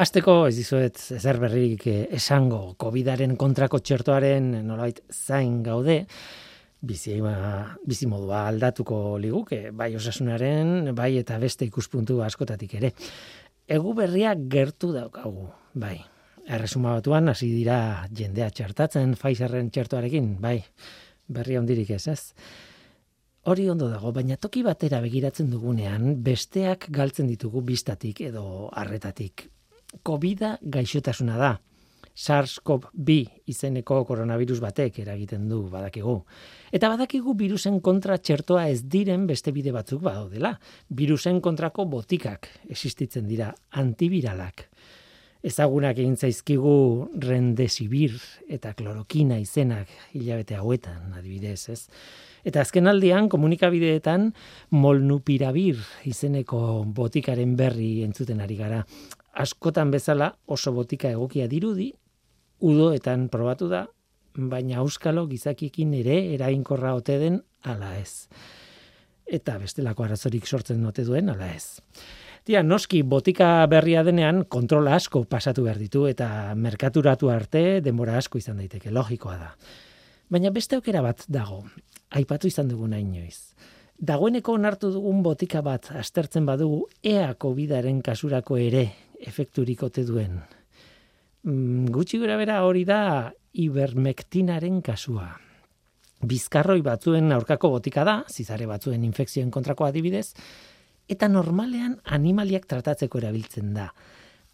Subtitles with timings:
[0.00, 5.96] Azteko ez dizuet ezer berrik eh, esango COVIDaren kontrako txertoaren nolait zain gaude,
[6.80, 7.34] bizi, ba,
[7.84, 12.94] bizi modua aldatuko liguke, bai osasunaren, bai eta beste ikuspuntu askotatik ere.
[13.68, 15.98] Egu berria gertu daukagu, bai.
[16.48, 20.56] Erresuma batuan, hasi dira jendea txertatzen, Pfizerren txertoarekin, bai,
[21.28, 22.20] berri ondirik ez, ez.
[23.52, 29.50] Hori ondo dago, baina toki batera begiratzen dugunean, besteak galtzen ditugu bistatik edo arretatik.
[30.06, 31.58] Covid gaixotasuna da.
[32.20, 33.14] SARS-CoV-2
[33.48, 36.18] izeneko koronavirus batek eragiten du badakigu.
[36.74, 40.56] Eta badakigu virusen kontra txertoa ez diren beste bide batzuk badaudela.
[40.90, 44.66] Virusen kontrako botikak existitzen dira, antiviralak.
[45.40, 46.72] Ezagunak egin zaizkigu
[47.24, 48.18] rendesibir
[48.52, 51.86] eta klorokina izenak hilabete hauetan, adibidez, ez?
[52.44, 54.34] Eta azken aldian, komunikabideetan,
[54.76, 58.82] molnupirabir izeneko botikaren berri entzuten ari gara.
[59.32, 61.92] Askotan bezala oso botika egokia dirudi,
[62.60, 63.86] udoetan probatu da,
[64.34, 68.28] baina auskalo gizakikin ere erainkorra ote den ala ez.
[69.26, 71.78] Eta bestelako arazorik sortzen ote duen ala ez.
[72.44, 78.40] Tia, noski botika berria denean kontrola asko pasatu behar ditu eta merkaturatu arte denbora asko
[78.40, 79.52] izan daiteke, logikoa da.
[80.30, 81.64] Baina beste aukera bat dago,
[82.10, 83.52] aipatu izan dugu nahi inoiz.
[84.00, 88.86] Dagoeneko onartu dugun botika bat aztertzen badugu ea COVIDaren kasurako ere
[89.26, 90.40] efekturik ote duen.
[91.44, 95.30] Mm, gutxi gura bera hori da ibermektinaren kasua.
[96.20, 100.34] Bizkarroi batzuen aurkako botika da, zizare batzuen infekzioen kontrako adibidez,
[101.08, 103.88] eta normalean animaliak tratatzeko erabiltzen da.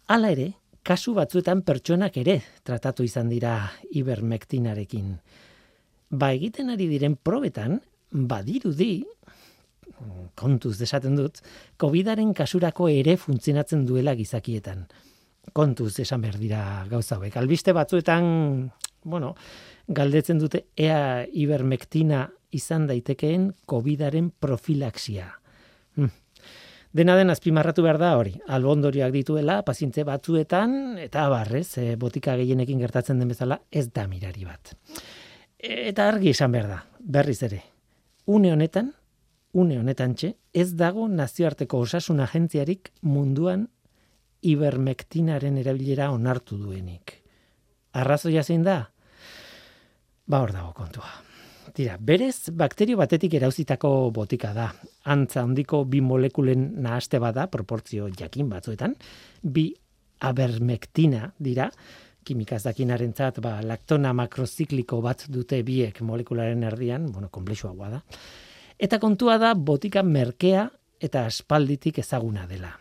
[0.07, 0.47] Hala ere,
[0.87, 3.59] kasu batzuetan pertsonak ere tratatu izan dira
[3.91, 5.11] ibermektinarekin.
[6.09, 7.81] Ba egiten ari diren probetan,
[8.11, 9.03] badirudi,
[10.37, 11.41] kontuz desaten dut,
[11.81, 14.85] COVIDaren kasurako ere funtzionatzen duela gizakietan.
[15.55, 17.37] Kontuz esan behar dira gauza hauek.
[17.39, 18.69] Albiste batzuetan,
[19.03, 19.33] bueno,
[19.87, 25.31] galdetzen dute ea ibermektina izan daitekeen COVIDaren profilaxia.
[25.95, 26.11] Hm.
[26.97, 32.79] Dena den azpimarratu behar da hori, albondoriak dituela, pazientze batzuetan, eta barrez, e, botika gehienekin
[32.81, 34.73] gertatzen den bezala, ez da mirari bat.
[35.59, 37.61] Eta argi esan behar da, berriz ere.
[38.25, 38.93] Une honetan,
[39.57, 43.65] une honetan txe, ez dago nazioarteko osasun agentziarik munduan
[44.45, 47.15] ibermektinaren erabilera onartu duenik.
[47.97, 48.83] Arrazoia zein da?
[50.27, 51.09] Ba hor dago kontua.
[51.73, 54.67] Tira, berez bakterio batetik erauzitako botika da.
[55.09, 58.93] Antza handiko bi molekulen nahaste bada, proportzio jakin batzuetan,
[59.41, 59.71] bi
[60.27, 61.67] abermektina dira,
[62.27, 68.03] kimikaz dakinaren zat, ba, laktona makrozikliko bat dute biek molekularen erdian, bueno, komplexua da.
[68.77, 70.67] Eta kontua da botika merkea
[71.01, 72.75] eta aspalditik ezaguna dela.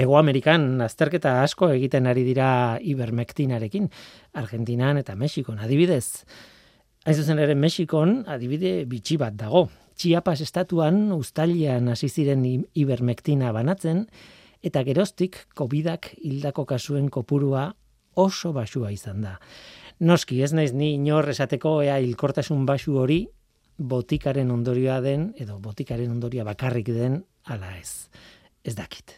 [0.00, 3.90] Ego Amerikan azterketa asko egiten ari dira ibermektinarekin,
[4.40, 6.24] Argentinan eta Mexikon, adibidez.
[7.04, 9.66] Hain zuzen ere Mexikon, adibide bitxi bat dago.
[10.00, 14.06] Chiapas estatuan ustalian hasi ziren ibermektina banatzen,
[14.64, 17.74] eta geroztik COVIDak hildako kasuen kopurua
[18.14, 19.36] oso basua izan da.
[20.00, 23.26] Noski, ez naiz ni inor esateko ea hilkortasun basu hori
[23.82, 28.08] botikaren ondorioa den edo botikaren ondoria bakarrik den ala ez.
[28.64, 29.16] Ez dakit.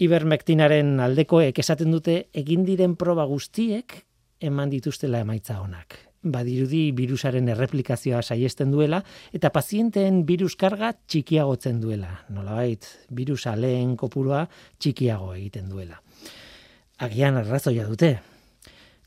[0.00, 4.00] Ibermektinaren aldekoek esaten dute egin diren proba guztiek
[4.40, 5.98] eman dituztela emaitza onak.
[6.20, 9.00] Badirudi virusaren erreplikazioa saiesten duela
[9.32, 12.26] eta pazienteen virus karga txikiagotzen duela.
[12.28, 14.46] Nolabait, virusa lehen kopurua
[14.78, 16.00] txikiago egiten duela
[17.00, 18.18] agian arrazoia dute.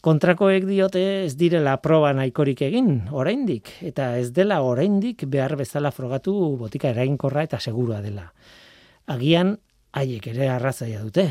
[0.03, 6.34] Kontrakoek diote ez direla proba nahikorik egin, oraindik, eta ez dela oraindik behar bezala frogatu
[6.59, 8.25] botika erainkorra eta segurua dela.
[9.08, 9.53] Agian
[9.96, 11.24] haiek ere arrazoia dute.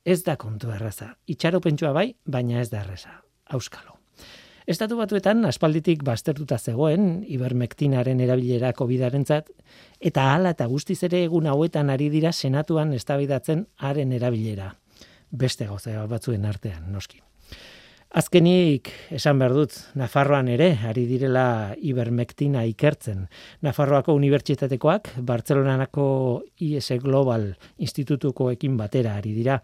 [0.00, 1.10] Ez da kontu erraza.
[1.28, 3.18] Itxaro pentsua bai, baina ez da erraza.
[3.52, 3.98] Auskalo.
[4.64, 9.52] Estatu batuetan aspalditik baztertuta zegoen ibermektinaren erabilera COVIDarentzat
[10.00, 14.72] eta hala eta guztiz ere egun hauetan ari dira senatuan eztabaidatzen haren erabilera
[15.30, 17.27] beste gauza batzuen artean, noski.
[18.18, 23.20] Azkenik, esan behar dut, Nafarroan ere, ari direla ibermektina ikertzen.
[23.62, 26.06] Nafarroako unibertsitatekoak, Bartzelonanako
[26.66, 27.44] IS Global
[27.78, 29.60] Institutukoekin batera ari dira.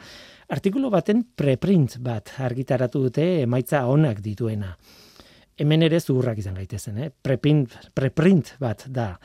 [0.54, 4.70] Artikulu baten preprint bat argitaratu dute emaitza onak dituena.
[5.58, 7.08] Hemen ere zuhurrak izan gaitezen, eh?
[7.10, 9.16] preprint, preprint bat da.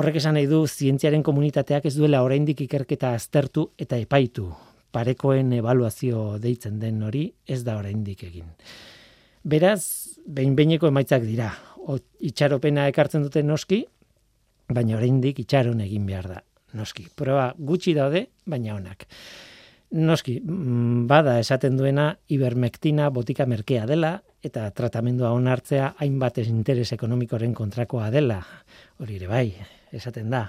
[0.00, 4.48] Horrek esan nahi du, zientziaren komunitateak ez duela oraindik ikerketa aztertu eta epaitu
[4.96, 8.48] parekoen evaluazio deitzen den hori ez da oraindik egin.
[9.46, 11.50] Beraz, behin beineko emaitzak dira.
[11.86, 13.84] O, itxaropena ekartzen dute noski,
[14.72, 16.40] baina oraindik itxaron egin behar da.
[16.76, 19.06] Noski, proba gutxi daude, baina onak.
[19.96, 27.54] Noski, mm, bada esaten duena ibermektina botika merkea dela eta tratamendua onartzea hainbat interes ekonomikoren
[27.54, 28.40] kontrakoa dela.
[28.98, 29.46] Hori ere bai,
[29.92, 30.48] esaten da.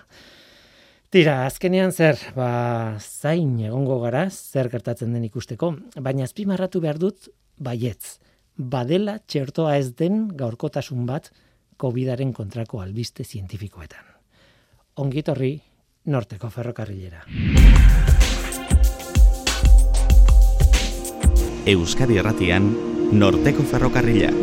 [1.07, 5.69] Tira, azkenean zer, ba, zain egongo gara, zer gertatzen den ikusteko,
[6.03, 7.29] baina azpimarratu behar dut,
[7.63, 8.17] baietz,
[8.57, 11.31] badela txertoa ez den gaurkotasun bat
[11.79, 14.03] COVIDaren kontrako albiste zientifikoetan.
[14.99, 15.53] Ongitorri,
[16.11, 17.23] norteko ferrokarrilera.
[21.67, 22.67] Euskadi Erratian,
[23.15, 24.33] Norteko Ferrokarrila.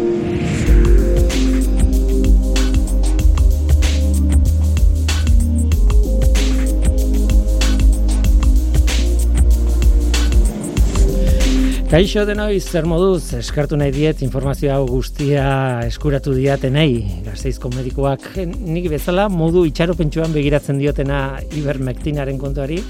[11.95, 15.45] Kaixo denoi zer moduz eskartu nahi diet informazio hau guztia
[15.87, 21.21] eskuratu diatenei Gasteizko medikuak nik bezala modu itxaropentsuan begiratzen diotena
[21.55, 22.81] ibermektinaren kontuari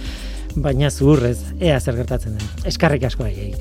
[0.56, 2.64] baina zuhurrez ea zer gertatzen den.
[2.72, 3.52] Eskarrik asko aiei.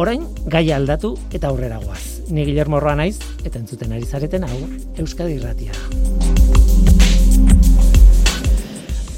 [0.00, 2.24] Orain gai aldatu eta aurrera goaz.
[2.32, 4.64] Ni Guillermo Roa naiz eta entzuten ari zareten hau
[4.96, 5.76] Euskadi Irratia.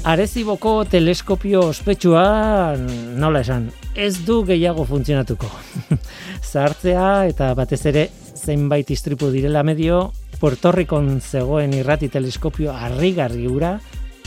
[0.03, 5.47] Areziboko teleskopio ospetsua nola esan, ez du gehiago funtzionatuko.
[6.51, 8.03] Zartzea eta batez ere
[8.35, 10.09] zenbait istripu direla medio
[10.41, 13.77] Puerto Ricon zegoen irrati teleskopio harrigarri ura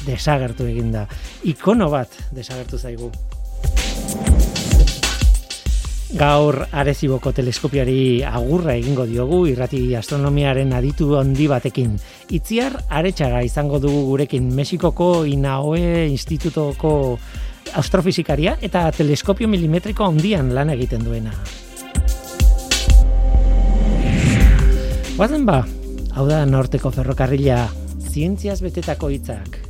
[0.07, 1.05] desagertu eginda.
[1.45, 3.13] Ikono bat desagertu zaigu.
[6.15, 11.97] Gaur Areziboko teleskopiari agurra egingo diogu irrati astronomiaren aditu handi batekin.
[12.31, 17.19] Itziar aretsaga izango dugu gurekin Mexikoko Inaoe Institutoko
[17.75, 21.35] astrofizikaria eta teleskopio milimetriko handian lan egiten duena.
[25.17, 25.63] Guazen ba,
[26.15, 27.65] hau da norteko ferrokarrila,
[28.13, 29.66] zientziaz betetako hitzak.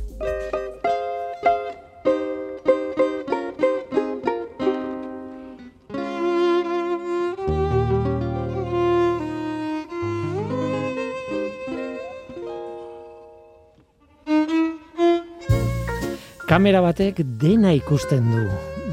[16.47, 18.45] Kamera batek dena ikusten du,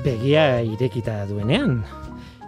[0.02, 1.84] begia irekita duenean.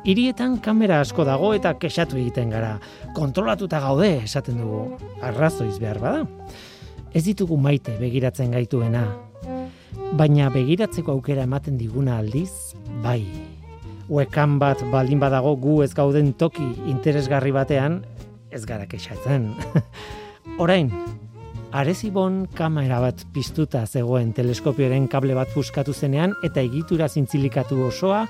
[0.06, 2.73] Hirietan kamera asko dago eta kexatu egiten gara.
[3.14, 4.99] Kontrolatuta gaude, esaten dugu.
[5.23, 6.25] Arrazoiz behar bada.
[7.14, 9.05] Ez ditugu maite begiratzen gaituena.
[10.19, 13.23] Baina begiratzeko aukera ematen diguna aldiz, bai.
[14.11, 18.03] Uekan bat baldin badago gu ez gauden toki interesgarri batean,
[18.50, 19.53] ez gara kexatzen.
[20.62, 20.91] Orain,
[21.76, 28.23] Arezibon kamera bat piztuta zegoen teleskopioaren kable bat fuskatu zenean eta egitura zintzilikatu osoa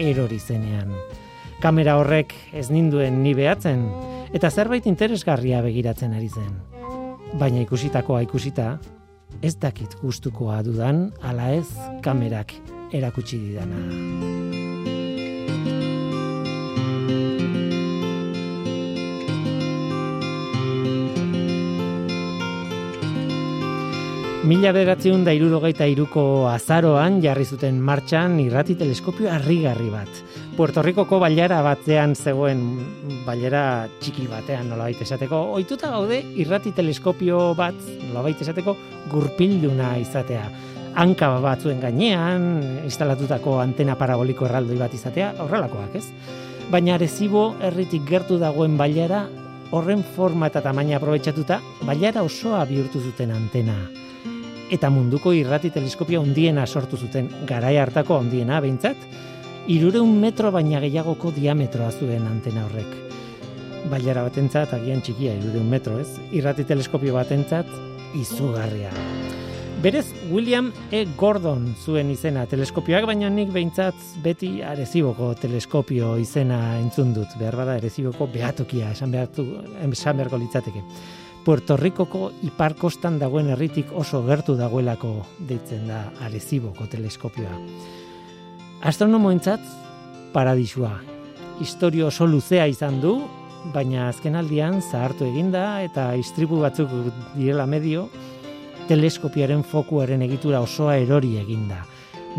[0.00, 0.94] erori zenean.
[1.60, 3.84] Kamera horrek ez ninduen ni behatzen
[4.32, 6.56] eta zerbait interesgarria begiratzen ari zen.
[7.36, 8.78] Baina ikusitakoa ikusita,
[9.42, 11.68] ez dakit gustukoa dudan ala ez
[12.00, 12.56] kamerak
[12.94, 14.53] erakutsi didana.
[24.44, 30.18] Mila beratzeun da irurogeita iruko azaroan jarri zuten martxan irrati teleskopio harrigarri bat.
[30.58, 32.60] Puerto Ricoko bailara batzean zegoen
[33.24, 33.62] bailara
[34.02, 35.40] txiki batean nola baita esateko.
[35.56, 38.76] Oituta gaude irrati teleskopio bat nola baita esateko
[39.14, 40.44] gurpilduna izatea.
[41.00, 42.44] Hanka batzuen gainean,
[42.84, 46.04] instalatutako antena paraboliko erraldoi bat izatea, horrelakoak ez.
[46.68, 49.24] Baina arezibo erritik gertu dagoen bailara
[49.72, 53.80] horren forma eta tamaina aprobetsatuta, bailara osoa bihurtu zuten antena
[54.74, 58.96] eta munduko irrati teleskopia handiena sortu zuten garai hartako handiena behintzat,
[59.70, 62.96] irureun metro baina gehiagoko diametroa zuen antena horrek.
[63.92, 67.70] Bailara batentzat, agian txikia, irureun metro ez, irrati teleskopio batentzat,
[68.18, 68.90] izugarria.
[69.84, 71.02] Berez, William E.
[71.18, 77.34] Gordon zuen izena teleskopioak, baina nik behintzat beti areziboko teleskopio izena entzun dut.
[77.36, 79.44] Behar bada, areziboko behatokia, esan, behartu,
[79.84, 80.80] esan beharko litzateke.
[81.44, 85.10] Puerto Ricoko iparkostan dagoen herritik oso gertu dagoelako
[85.44, 87.58] deitzen da Areziboko teleskopioa.
[88.88, 89.60] Astronomoentzat
[90.32, 90.94] paradisua.
[91.60, 93.18] Historio oso luzea izan du,
[93.74, 96.92] baina azkenaldian zahartu eginda eta istripu batzuk
[97.34, 98.08] direla medio
[98.88, 101.84] teleskopiaren fokuaren egitura osoa erori eginda.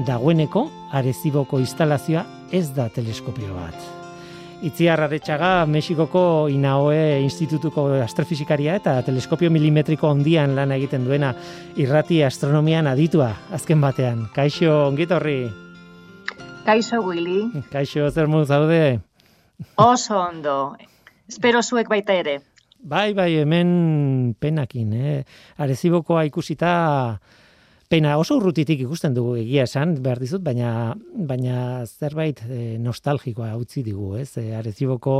[0.07, 0.65] Dagoeneko
[0.97, 4.04] Areziboko instalazioa ez da teleskopio bat.
[4.63, 11.33] Itziar Aretsaga Mexikoko Inaoe Institutuko astrofizikaria eta teleskopio milimetriko ondian lan egiten duena
[11.75, 14.25] irrati astronomian aditua azken batean.
[14.33, 15.51] Kaixo, ongitorri.
[16.65, 17.63] Kaixo, Willy.
[17.71, 18.99] Kaixo, zer mu zaude?
[19.75, 20.75] Oso ondo.
[21.29, 22.39] Espero zuek baita ere.
[22.79, 25.23] Bai, bai, hemen penakin, eh?
[25.57, 27.19] Arezibokoa ikusita
[27.89, 30.95] pena oso urrutitik ikusten dugu egia esan, behar dizut, baina,
[31.29, 34.31] baina zerbait e, nostalgikoa utzi digu, ez?
[34.41, 35.15] E, areziboko,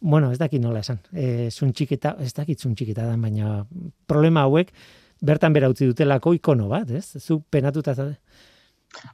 [0.00, 3.62] bueno, ez dakit nola esan, e, zuntxiketa, ez dakit zuntxiketa da, baina
[4.06, 4.72] problema hauek,
[5.22, 7.06] bertan bera utzi dutelako ikono bat, ez?
[7.22, 8.18] Zu penatuta zaude?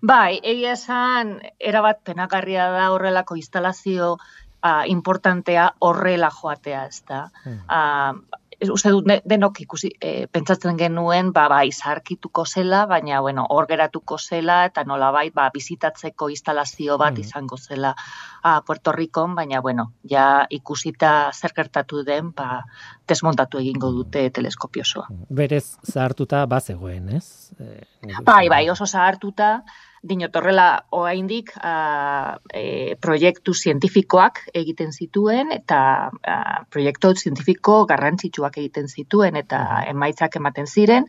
[0.03, 7.29] Bai, egia esan, erabat penagarria da horrelako instalazio uh, importantea horrela joatea, ez da.
[7.45, 7.61] Hmm.
[7.69, 13.67] Uh, uste dut denok ikusi e, pentsatzen genuen ba bai zarkituko zela baina bueno hor
[13.71, 17.21] geratuko zela eta nolabait ba bizitatzeko instalazio bat mm.
[17.21, 17.95] izango zela
[18.43, 22.65] a Puerto Rico baina bueno ja ikusita zer gertatu den ba
[23.09, 25.07] desmontatu egingo dute teleskopio osoa.
[25.31, 27.53] Berez zahartuta bazegoen ez?
[27.61, 27.85] E,
[28.25, 29.63] bai bai oso zahartuta
[30.03, 35.81] Dino torrela oaindik a, e, proiektu zientifikoak egiten zituen eta
[36.23, 36.37] a,
[36.71, 41.09] proiektu zientifiko garrantzitsuak egiten zituen eta emaitzak ematen ziren.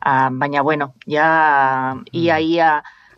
[0.00, 2.70] A, baina bueno, ja ia ia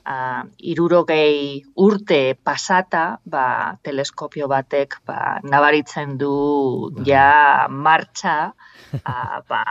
[0.05, 8.39] a, irurogei urte pasata ba, teleskopio batek ba, nabaritzen du ja martxa
[9.03, 9.63] a, ba,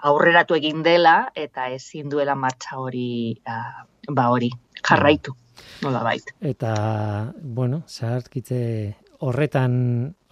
[0.00, 4.54] aurreratu egin dela eta ezin duela martxa hori a, ba hori
[4.88, 5.34] jarraitu,
[5.82, 6.34] nola bait.
[6.40, 6.74] Eta,
[7.40, 8.60] bueno, zahartkitze
[9.24, 9.74] horretan,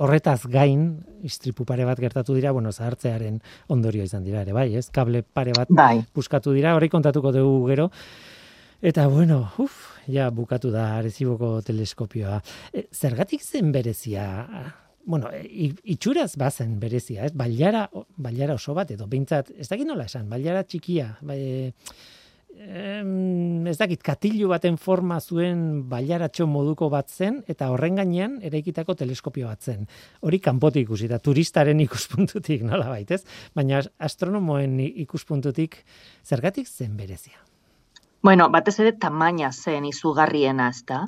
[0.03, 0.87] horretaz gain,
[1.25, 3.39] istripu pare bat gertatu dira, bueno, zahartzearen
[3.73, 4.89] ondorio izan dira ere, bai, ez?
[4.93, 6.03] Kable pare bat bai.
[6.13, 7.89] puskatu dira, hori kontatuko dugu gero.
[8.83, 9.79] Eta, bueno, uf,
[10.11, 12.41] ja, bukatu da areziboko teleskopioa.
[12.75, 14.25] E, zergatik zen berezia?
[15.07, 17.33] Bueno, e, itxuraz bazen berezia, ez?
[17.39, 17.87] Bailara,
[18.19, 21.39] bailara oso bat, edo, bintzat, ez dakit nola esan, bailara txikia, bai,
[22.59, 28.95] em, ez dakit, katilu baten forma zuen bailaratxo moduko bat zen, eta horren gainean eraikitako
[28.95, 29.87] teleskopio bat zen.
[30.21, 33.23] Hori kanpotik ikusi, da turistaren ikuspuntutik, nola baitez?
[33.55, 35.83] Baina astronomoen ikuspuntutik,
[36.25, 37.41] zergatik zen berezia?
[38.23, 41.01] Bueno, batez ere tamaina zen izugarriena, ezta.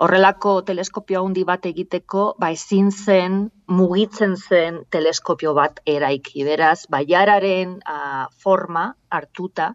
[0.00, 6.46] Horrelako teleskopio handi bat egiteko, ba ezin zen mugitzen zen teleskopio bat eraiki.
[6.48, 9.74] Beraz, baiararen uh, forma hartuta,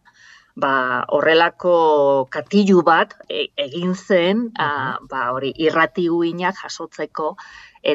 [0.58, 7.34] ba, horrelako katilu bat e, egin zen, a, ba, hori irrati uinak jasotzeko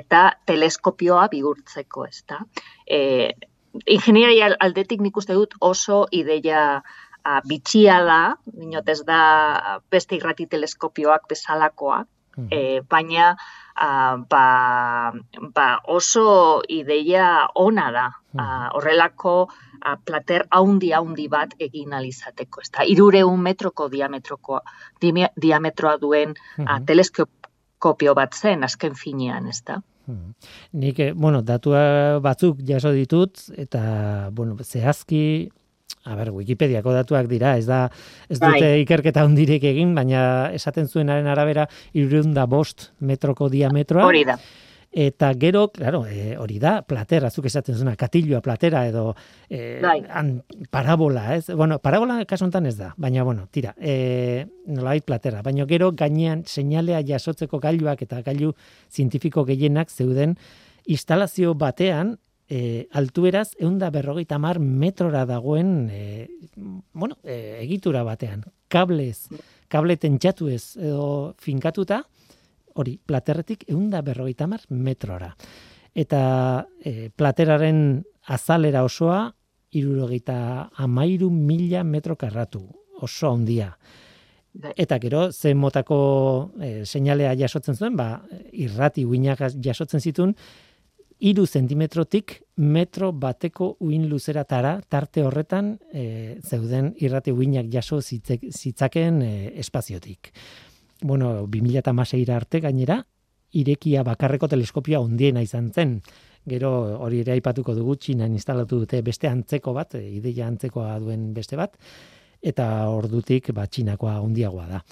[0.01, 2.41] eta teleskopioa bigurtzeko, ezta.
[2.87, 3.33] E,
[3.87, 9.23] ingenieria aldetik nik uste dut oso ideia a, bitxia da, dinot ez da
[9.91, 12.03] beste irrati teleskopioak bezalakoa,
[12.51, 13.33] e, baina
[13.75, 15.13] a, ba,
[15.55, 18.09] ba oso ideia ona da.
[18.39, 19.37] A, horrelako
[19.81, 22.63] a, plater haundi haundi bat egin alizateko.
[22.65, 24.61] Ez da, irureun metroko diametroko,
[25.01, 26.35] diametroa duen
[26.67, 29.83] a, teleskopio bat zen, azken finean, ez da.
[30.73, 35.51] Nik, eh, bueno, datua batzuk jaso ditut, eta, bueno, zehazki,
[36.05, 37.85] a ber, Wikipediako datuak dira, ez da,
[38.29, 38.57] ez bai.
[38.57, 44.07] dute ikerketa hundirek egin, baina esaten zuenaren arabera, irunda bost metroko diametroa.
[44.11, 44.39] Hori da.
[44.93, 49.15] Eta gero, claro, e, hori da, platera, zuk esaten zuna, katilloa platera edo
[49.49, 50.35] e, an,
[50.71, 51.47] parabola, ez?
[51.49, 55.41] Bueno, parabola kasu ez da, baina, bueno, tira, e, nolabait platera.
[55.41, 58.53] Baina gero, gainean, seinalea jasotzeko gailuak eta gailu
[58.91, 60.37] zientifiko gehienak zeuden
[60.85, 62.19] instalazio batean,
[62.53, 66.29] e, altueraz, eunda berrogeita mar metrora dagoen, e,
[66.93, 69.31] bueno, e, egitura batean, kablez,
[69.73, 72.03] kable tentxatu ez, edo finkatuta,
[72.77, 75.33] hori, platerretik eunda berrogeita mar metrora.
[75.97, 76.23] Eta
[76.85, 79.31] e, plateraren azalera osoa,
[79.73, 82.67] irurogeita amairu mila metro karratu,
[83.01, 83.71] oso handia.
[84.77, 85.97] Eta gero, zen motako
[86.61, 90.37] e, seinalea jasotzen zuen, ba, irrati uinak jasotzen zituen,
[91.23, 99.33] iru zentimetrotik metro bateko uin luzeratara, tarte horretan e, zeuden irrati uinak jaso zitzaken e,
[99.63, 100.33] espaziotik
[101.03, 103.03] bueno, 2006 arte gainera,
[103.53, 105.99] irekia bakarreko teleskopia ondiena izan zen.
[106.49, 106.71] Gero
[107.05, 111.59] hori ere aipatuko dugu Txinan instalatu dute beste antzeko bat, e, ideia antzekoa duen beste
[111.59, 111.77] bat,
[112.43, 114.83] eta ordutik ba, Txinakoa handiagoa da.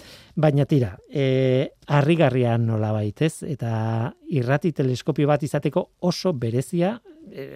[0.41, 3.73] Baina tira, e, harrigarria nola baitez, eta
[4.31, 6.95] irrati teleskopio bat izateko oso berezia
[7.31, 7.47] e,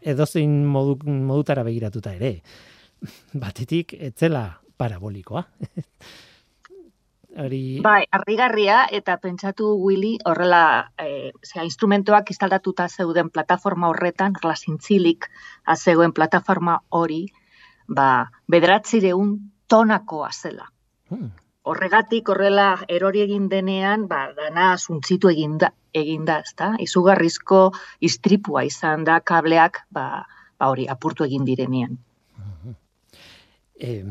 [0.00, 2.38] edozein modu, modutara begiratuta ere.
[3.44, 4.48] Batetik, etzela
[4.80, 5.44] parabolikoa.
[7.42, 14.56] hori Bai, harrigarria eta pentsatu Willy horrela, eh, sea, instrumentoak instaldatuta zeuden plataforma horretan, horrela
[14.56, 15.28] zintzilik
[15.76, 17.26] zegoen plataforma hori,
[17.88, 20.68] ba, bederatzireun tonakoa zela.
[21.10, 21.30] Hmm.
[21.62, 26.72] Horregatik horrela erori egin denean, ba, dana zuntzitu eginda, eginda, ezta?
[26.82, 27.68] Izugarrizko
[28.00, 30.24] istripua izan da kableak, ba,
[30.58, 32.00] ba hori apurtu egin direnean.
[33.82, 34.02] Eh,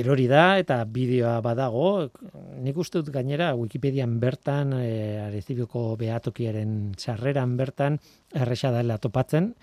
[0.00, 1.88] erori da eta bideoa badago,
[2.64, 8.00] nik uste dut gainera Wikipedian bertan, e, Arezibioko behatokiaren txarreran bertan,
[8.34, 9.54] erresa dela topatzen,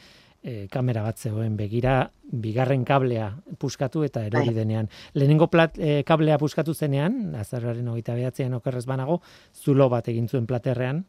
[0.43, 4.57] e, kamera bat zegoen begira, bigarren kablea puskatu eta erori bai.
[4.59, 4.89] denean.
[5.15, 9.21] Lehenengo plat, e, kablea puskatu zenean, azarraren hogeita behatzean okerrez banago,
[9.53, 11.05] zulo bat egin zuen platerrean,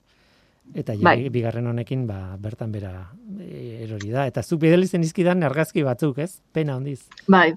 [0.73, 1.29] eta bai.
[1.29, 2.95] bigarren honekin ba, bertan bera
[3.41, 4.29] e, erori da.
[4.31, 6.41] Eta zuk bidelizen izkidan argazki batzuk, ez?
[6.53, 7.03] Pena hondiz.
[7.29, 7.53] Bai,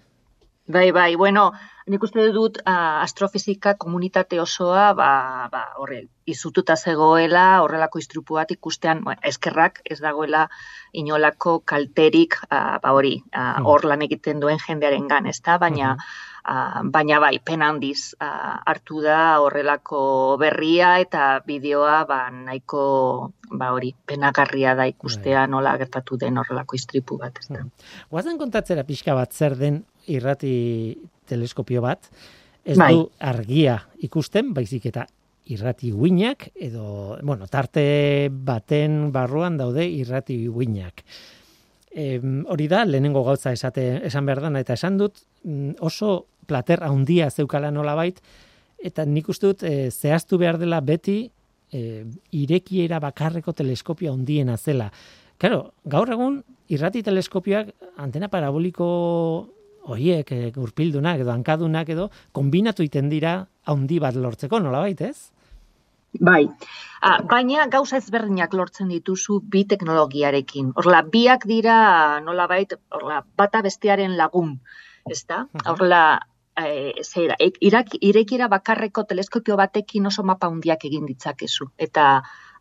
[0.67, 1.53] Bai, bai, bueno,
[1.87, 5.11] nik uste dut uh, astrofizika komunitate osoa, ba,
[5.51, 10.49] ba, horre, izututa zegoela, horrelako istrupu bat ikustean, bueno, eskerrak ez dagoela
[10.91, 15.55] inolako kalterik, uh, ba, hori, uh, hor lan egiten duen jendearen gan, ez da?
[15.63, 15.95] Baina,
[16.43, 22.81] uh, baina bai, pen handiz uh, hartu da horrelako berria eta bideoa, ba, nahiko,
[23.53, 25.51] ba, hori, penagarria da ikustea bai.
[25.55, 27.63] nola gertatu den horrelako istripu bat, ez da?
[28.11, 30.97] Guazen kontatzera pixka bat zer den irrati
[31.27, 32.09] teleskopio bat,
[32.67, 32.93] ez bai.
[32.93, 35.05] du argia ikusten, baizik eta
[35.47, 41.03] irrati uinak, edo, bueno, tarte baten barruan daude irrati uinak.
[41.91, 42.17] E,
[42.51, 47.29] hori da, lehenengo gauza esate, esan behar dana, eta esan dut mm, oso plater handia
[47.31, 48.19] zeukala nola bait,
[48.77, 51.23] eta nik uste dut e, zehaztu behar dela beti
[51.71, 52.03] e,
[52.35, 54.91] irekiera bakarreko teleskopio handiena zela.
[55.37, 56.41] Claro, gaur egun
[56.73, 57.71] irrati teleskopioak
[58.03, 58.87] antena paraboliko
[59.87, 65.31] horiek e, urpildunak edo hankadunak edo kombinatu iten dira handi bat lortzeko, nola ez?
[66.19, 66.47] Bai,
[67.01, 70.71] ah, baina gauza ezberdinak lortzen dituzu bi teknologiarekin.
[70.75, 74.55] Horla, biak dira nola bait, horla, bata bestearen lagun,
[75.11, 75.43] ez da?
[75.65, 76.01] Horla,
[76.57, 81.69] e, zera, irak, irekira bakarreko teleskopio batekin oso mapa hundiak egin ditzakezu.
[81.77, 82.07] Eta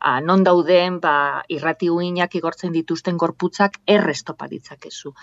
[0.01, 5.15] a, non dauden ba, irrati uinak igortzen dituzten gorputzak errestopa ditzakezu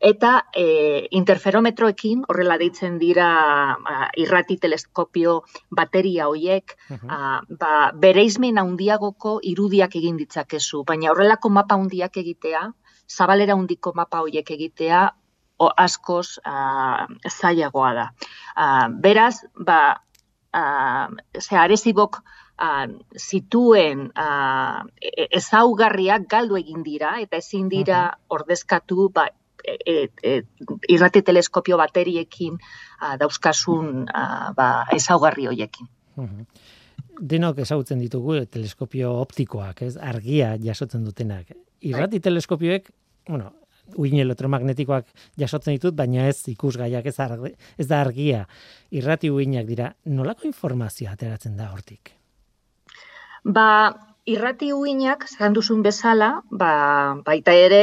[0.00, 3.28] eta e, interferometroekin horrela deitzen dira
[3.74, 10.84] a, irrati teleskopio bateria hoiek uh ba, bereizmen handiagoko irudiak egin ditzakezu.
[10.84, 12.62] Baina horrelako mapa handiak egitea
[13.08, 15.08] zabalera handiko mapa hoiek egitea
[15.58, 18.10] o askoz a, zailagoa da.
[18.54, 19.80] A, beraz ba
[20.52, 21.08] a,
[21.40, 22.22] ze arezibok
[23.14, 29.28] zituen a, e, ezaugarriak galdu egin dira eta ezin dira ordezkatu ba,
[29.64, 30.34] e, e,
[30.88, 32.58] irrati teleskopio bateriekin
[33.00, 35.88] a, dauzkasun a, ba, ezaugarri hoiekin.
[37.18, 41.50] Denok ezagutzen ditugu eh, teleskopio optikoak, ez argia jasotzen dutenak.
[41.86, 42.90] Irrati teleskopioek,
[43.28, 43.52] bueno,
[43.98, 45.08] uin elektromagnetikoak
[45.40, 47.16] jasotzen ditut, baina ez ikusgaiak ez,
[47.78, 48.44] ez da argia.
[48.90, 52.12] Irrati uinak dira, nolako informazioa ateratzen da hortik?
[53.44, 53.94] Ba,
[54.28, 56.72] irrati uinak, zan duzun bezala, ba,
[57.24, 57.80] baita ere,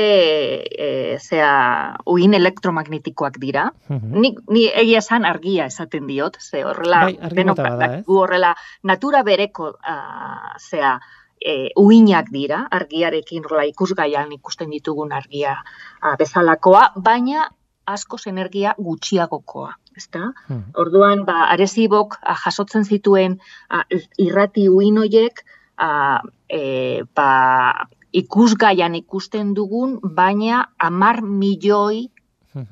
[0.69, 3.65] e, zea, uin elektromagnetikoak dira.
[3.89, 4.21] Mhm.
[4.21, 8.53] Ni, ni egia esan argia esaten diot, ze horrela, bai, denok, bada, horrela,
[8.83, 10.95] natura bereko, a, zea,
[11.41, 17.49] e, uinak dira, argiarekin horrela ikusgaian ikusten ditugun argia a, bezalakoa, baina
[17.85, 19.73] askoz energia gutxiagokoa.
[19.95, 20.31] Ezta?
[20.49, 20.63] Hmm.
[20.75, 23.37] Orduan, ba, arezibok jasotzen zituen
[23.69, 23.85] a,
[24.19, 25.45] irrati uinoiek,
[25.77, 32.07] a, e, ba, ikusgaian ikusten dugun, baina amar milioi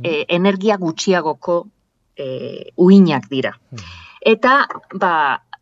[0.02, 1.58] e, energia gutxiagoko
[2.16, 2.28] e,
[2.78, 3.54] uinak dira.
[4.24, 4.63] Eta,
[4.96, 5.13] ba,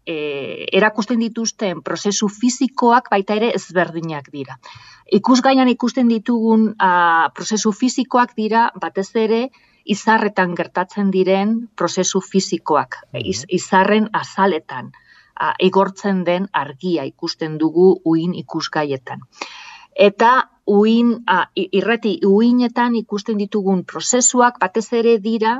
[0.06, 4.60] e, erakusten dituzten prozesu fizikoak baita ere ezberdinak dira.
[5.12, 9.48] Ikusgaian ikusten ditugun a, prozesu fizikoak dira, batez ere,
[9.82, 13.00] izarretan gertatzen diren prozesu fizikoak,
[13.50, 14.92] izarren azaletan
[15.42, 19.26] a, igortzen den argia ikusten dugu uin ikusgaietan.
[20.08, 20.32] Eta
[20.72, 25.58] uin, a, irreti uinetan ikusten ditugun prozesuak batez ere dira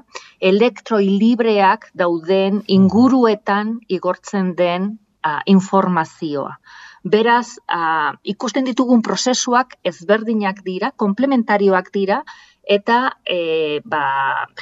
[0.52, 6.56] elektroi libreak dauden inguruetan igortzen den a, informazioa.
[7.04, 12.22] Beraz, a, ikusten ditugun prozesuak ezberdinak dira, komplementarioak dira,
[12.62, 14.06] eta e, ba,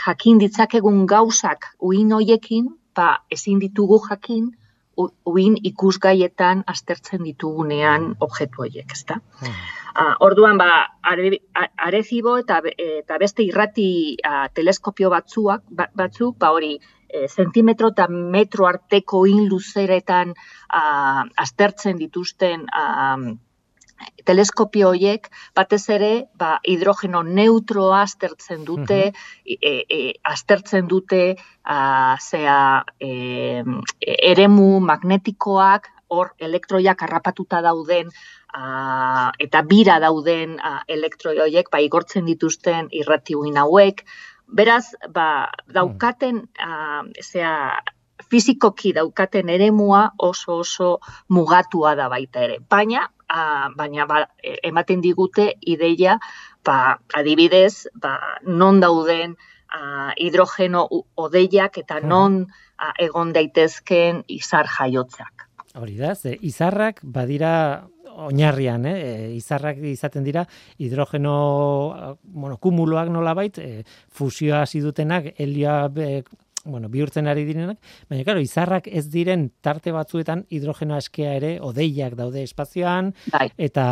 [0.06, 4.48] jakin ditzakegun gauzak uin hoiekin, ba, ezin ditugu jakin,
[5.30, 9.20] uin ikusgaietan aztertzen ditugunean objektu horiek, ezta?
[9.40, 9.60] Hmm.
[9.90, 10.70] Uh, orduan, ba,
[11.12, 11.32] are,
[11.90, 16.78] arezibo eta, eta beste irrati uh, teleskopio batzuak, ba, batzuk, ba hori,
[17.10, 23.32] e, zentimetro eta metro arteko in luzeretan uh, aztertzen dituzten uh,
[24.26, 29.00] teleskopio horiek batez ere ba, hidrogeno neutroa aztertzen dute,
[29.46, 32.60] e, e, aztertzen dute a, zea,
[33.00, 33.64] e,
[34.32, 38.10] eremu magnetikoak, hor elektroiak harrapatuta dauden
[38.54, 44.04] a, eta bira dauden a, elektroi horiek ba, igortzen dituzten irratiuin hauek,
[44.50, 47.54] beraz, ba, daukaten, a, zea,
[48.28, 52.60] fizikoki daukaten eremua oso oso mugatua da baita ere.
[52.60, 56.20] Baina, a, baina ba, e, ematen digute ideia,
[56.66, 59.36] ba, adibidez, ba, non dauden
[59.70, 62.42] a, hidrogeno odeiak eta non
[62.78, 65.48] a, egon daitezken izar jaiotzak.
[65.80, 67.88] Hori da, ze izarrak badira
[68.20, 68.98] oinarrian, eh?
[69.00, 70.44] E, izarrak izaten dira
[70.82, 71.36] hidrogeno
[72.24, 75.88] bueno, kumuloak nolabait, e, fusioa hasi dutenak helioa
[76.66, 77.78] bueno, bihurtzen ari direnak,
[78.10, 83.48] baina claro, izarrak ez diren tarte batzuetan hidrogenoa eskea ere odeiak daude espazioan bai.
[83.58, 83.86] eta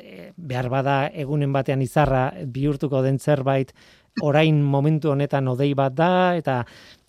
[0.00, 3.74] e, behar bada egunen batean izarra bihurtuko den zerbait
[4.22, 6.62] orain momentu honetan odei bat da eta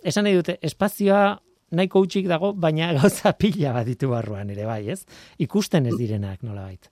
[0.03, 1.37] esan nahi dute espazioa
[1.75, 5.03] nahiko utxik dago, baina gauza pila bat ditu barruan ere bai, ez?
[5.41, 6.91] Ikusten ez direnak, nola bait.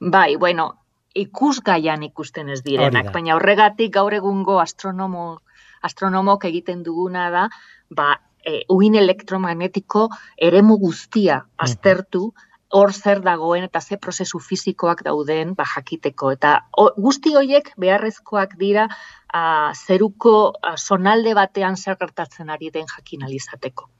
[0.00, 0.70] Bai, bueno,
[1.14, 5.40] ikusgaian ikusten ez direnak, baina horregatik gaur egungo astronomo,
[5.82, 7.48] astronomok egiten duguna da,
[7.90, 8.12] ba,
[8.44, 12.30] e, uin elektromagnetiko eremu guztia aztertu,
[12.70, 16.30] hor zer dagoen eta ze prozesu fisikoak dauden ba, jakiteko.
[16.36, 22.86] Eta o, guzti horiek beharrezkoak dira a, zeruko a, sonalde batean zer gertatzen ari den
[22.94, 23.90] jakin alizateko.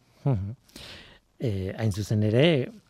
[1.40, 2.46] E, hain zuzen ere,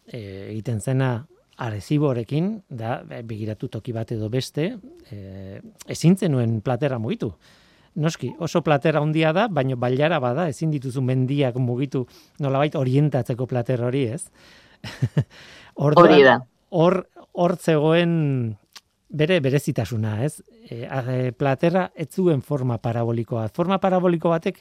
[0.07, 1.15] e, egiten zena
[1.61, 4.75] areziborekin, da, begiratu toki bat edo beste,
[5.13, 7.33] e, ezin zenuen platera mugitu.
[7.95, 12.05] Noski, oso platera handia da, baino bailara bada, ezin dituzu mendiak mugitu
[12.39, 14.25] nolabait orientatzeko plater hori, ez?
[15.81, 16.39] Hori da.
[16.71, 18.13] Hor, hor zegoen
[19.11, 20.43] bere berezitasuna, ez?
[20.69, 23.49] E, e, platera ez zuen forma parabolikoa.
[23.55, 24.61] Forma paraboliko batek,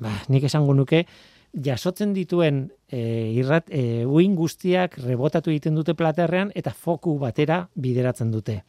[0.00, 1.04] ba, nik esango nuke,
[1.64, 3.00] jasotzen dituen e,
[3.40, 8.60] irrat, e, uin guztiak rebotatu egiten dute platerrean eta foku batera bideratzen dute.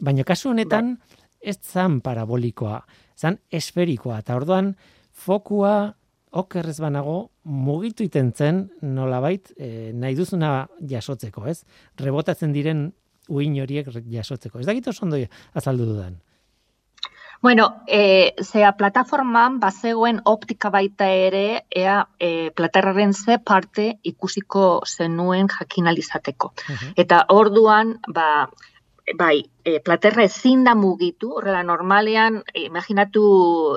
[0.00, 1.28] Baina kasu honetan, ba.
[1.40, 2.80] ez zan parabolikoa,
[3.18, 4.74] zan esferikoa, eta orduan
[5.12, 5.94] fokua
[6.30, 11.62] okerrez banago mugitu iten zen nolabait e, nahi duzuna jasotzeko, ez?
[11.98, 12.88] Rebotatzen diren
[13.28, 14.60] uin horiek jasotzeko.
[14.60, 15.20] Ez dakit oso ondo
[15.54, 16.18] azaldu dudan.
[17.40, 25.46] Bueno, e, zea plataforman bazegoen optika baita ere ea e, platerraren ze parte ikusiko zenuen
[25.46, 26.52] jakinalizateko.
[26.68, 28.48] Uh Eta orduan, ba,
[29.16, 33.22] bai, e, platerra ezin da mugitu, horrela normalean, e, imaginatu,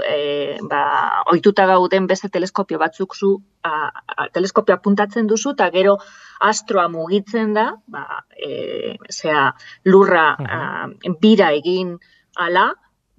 [0.04, 3.32] e, ba, oituta gauden beste teleskopio batzuk zu,
[3.64, 5.98] a, a, teleskopio apuntatzen duzu, eta gero
[6.40, 9.52] astroa mugitzen da, ba, e, zera,
[9.86, 10.88] lurra a,
[11.22, 11.98] bira egin
[12.36, 12.72] ala,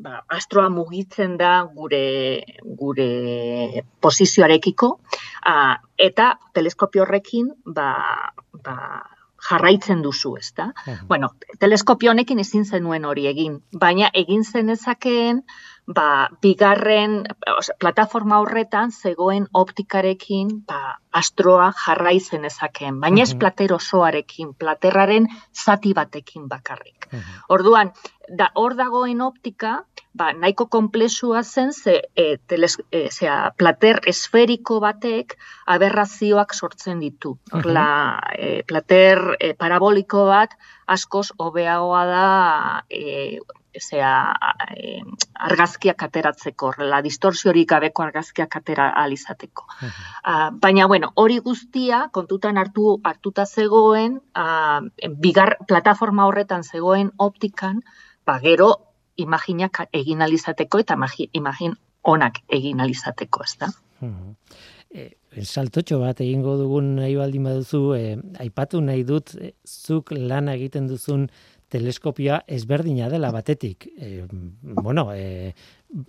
[0.02, 2.04] ba, astroa mugitzen da gure,
[2.64, 4.92] gure posizioarekiko,
[5.46, 5.56] a,
[5.96, 7.90] eta teleskopio horrekin, ba,
[8.64, 8.76] ba,
[9.48, 10.72] jarraitzen duzu, ezta?
[10.86, 15.42] Uh Bueno, teleskopio honekin ezin zenuen hori egin, baina egin zenezakeen
[15.86, 17.22] ba, bigarren
[17.80, 26.48] plataforma horretan zegoen optikarekin ba, astroa jarrai zenezakeen, baina ez plater osoarekin, platerraren zati batekin
[26.48, 27.08] bakarrik.
[27.48, 27.92] Orduan,
[28.38, 29.82] da hor dagoen optika,
[30.14, 33.08] ba, nahiko komplexua zen ze e, teles, e,
[33.56, 37.38] plater esferiko batek aberrazioak sortzen ditu.
[37.52, 40.54] Horla, e, plater e, paraboliko bat
[40.86, 42.28] askoz hobeagoa da
[42.90, 43.40] e,
[43.80, 44.12] zea,
[44.76, 45.00] e,
[45.48, 49.64] argazkiak ateratzeko, horrela, distorsiorik gabeko argazkiak atera alizateko.
[49.80, 57.80] Uh, baina, bueno, hori guztia kontutan hartu hartuta zegoen, uh, bigar plataforma horretan zegoen optikan,
[58.26, 60.96] ba, gero imaginak egin alizateko eta
[61.32, 63.70] imagin onak egin alizateko, ez da?
[64.92, 65.08] E,
[65.42, 70.88] saltotxo bat egingo dugun nahi baldin baduzu, e, aipatu nahi dut, e, zuk lan egiten
[70.90, 71.28] duzun
[71.72, 73.86] teleskopia ezberdina dela batetik.
[73.96, 74.26] E,
[74.62, 75.52] bueno, e,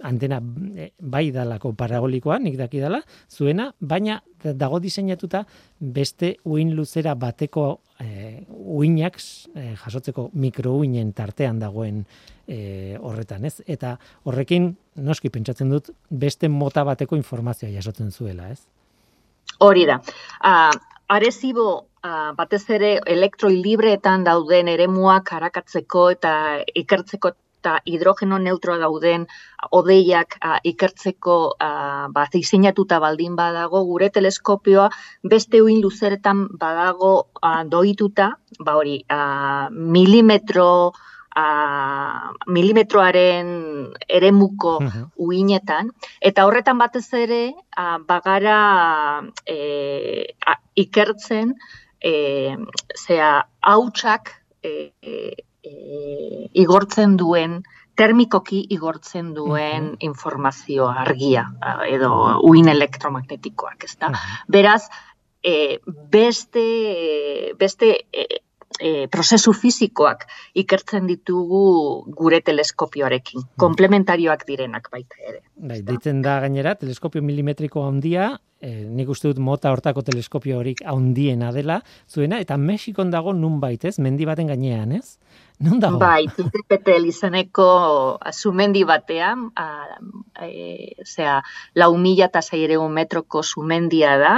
[0.03, 0.39] antena
[0.75, 2.99] e, bai dalako parabolikoa, nik daki dela,
[3.31, 5.45] zuena, baina dago diseinatuta
[5.79, 7.65] beste uin luzera bateko
[8.03, 12.03] e, uinak e, jasotzeko mikrouinen tartean dagoen
[12.47, 13.61] e, horretan, ez?
[13.67, 13.95] Eta
[14.27, 14.73] horrekin,
[15.03, 18.61] noski pentsatzen dut, beste mota bateko informazioa jasotzen zuela, ez?
[19.63, 19.99] Hori da.
[20.43, 20.71] Uh,
[21.13, 26.33] arezibo uh, batez ere elektroi libreetan dauden eremuak arakatzeko eta
[26.83, 29.23] ikertzeko eta hidrogeno neutroa dauden
[29.71, 34.89] odeiak uh, ikertzeko uh, bat diseinatuta baldin badago gure teleskopioa
[35.23, 40.91] beste uin luzeretan badago uh, doituta ba hori uh, milimetro
[41.35, 43.47] a, milimetroaren
[44.07, 45.89] eremuko uh uinetan,
[46.21, 48.57] eta horretan batez ere a, bagara
[49.47, 51.53] e, a, ikertzen
[52.03, 52.57] e,
[52.99, 55.15] zea hautsak e, e,
[55.63, 55.73] e,
[56.53, 57.61] igortzen duen
[57.95, 61.45] termikoki igortzen duen informazioa argia
[61.87, 62.11] edo
[62.49, 64.09] uin elektromagnetikoak, ez da?
[64.49, 64.87] Beraz,
[65.43, 68.42] e, beste, beste e,
[68.79, 70.25] e, prozesu fizikoak
[70.63, 71.63] ikertzen ditugu
[72.17, 75.41] gure teleskopioarekin, komplementarioak direnak baita ere.
[75.55, 78.33] Bai, ditzen da gainera, teleskopio milimetriko handia,
[78.63, 83.59] e, nik uste dut mota hortako teleskopio horik handiena dela, zuena, eta Mexikon dago nun
[83.63, 85.17] baitez, mendi baten gainean, ez?
[85.63, 85.99] Non dago?
[86.01, 86.25] Bai,
[86.67, 87.67] Petel izaneko
[88.31, 89.67] sumendi batean, a,
[90.43, 91.41] e, zera,
[91.75, 92.41] lau mila eta
[92.89, 94.35] metroko sumendia da,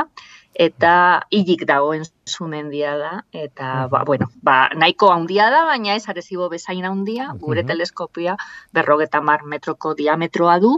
[0.56, 6.48] eta hilik dagoen sumendia da, eta, ba, bueno, ba, nahiko handia da, baina ez arezibo
[6.50, 8.38] bezain handia, gure teleskopia
[8.74, 10.78] berrogeta mar metroko diametroa du,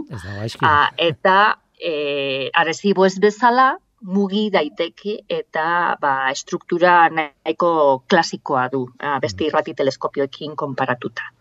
[0.66, 1.38] a, eta
[1.78, 9.74] e, arezibo ez bezala, mugi daiteki eta ba, estruktura nahiko klasikoa du, a, beste irrati
[9.78, 11.32] teleskopioekin konparatuta.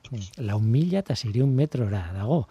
[0.48, 2.46] Lau mila eta ziriun metrora dago.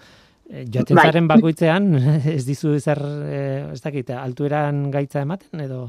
[0.51, 1.07] Eh, joaten bai.
[1.09, 1.91] zaren bakoitzean,
[2.37, 5.89] ez dizu zer, eh, ez dakit, altueran gaitza ematen, edo...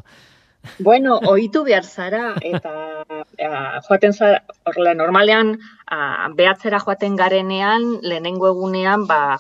[0.83, 2.71] Bueno, ohitu behar zara, eta
[3.05, 5.53] a, joaten zara, orla, normalean,
[5.85, 9.37] a, behatzera joaten garenean, lehenengo egunean, ba,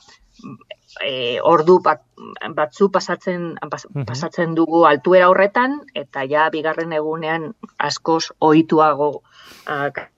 [1.03, 2.03] e, ordu bat,
[2.55, 3.55] batzu pasatzen,
[4.07, 9.11] pasatzen dugu altuera horretan, eta ja, bigarren egunean, askoz ohituago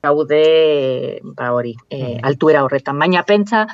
[0.04, 0.44] gaude,
[1.24, 3.00] ba hori, e, altuera horretan.
[3.02, 3.66] Baina pentsa,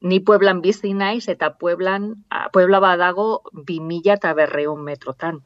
[0.00, 5.40] ni Pueblan bizi naiz eta Pueblan Puebla badago 2000 eta berreun metrotan.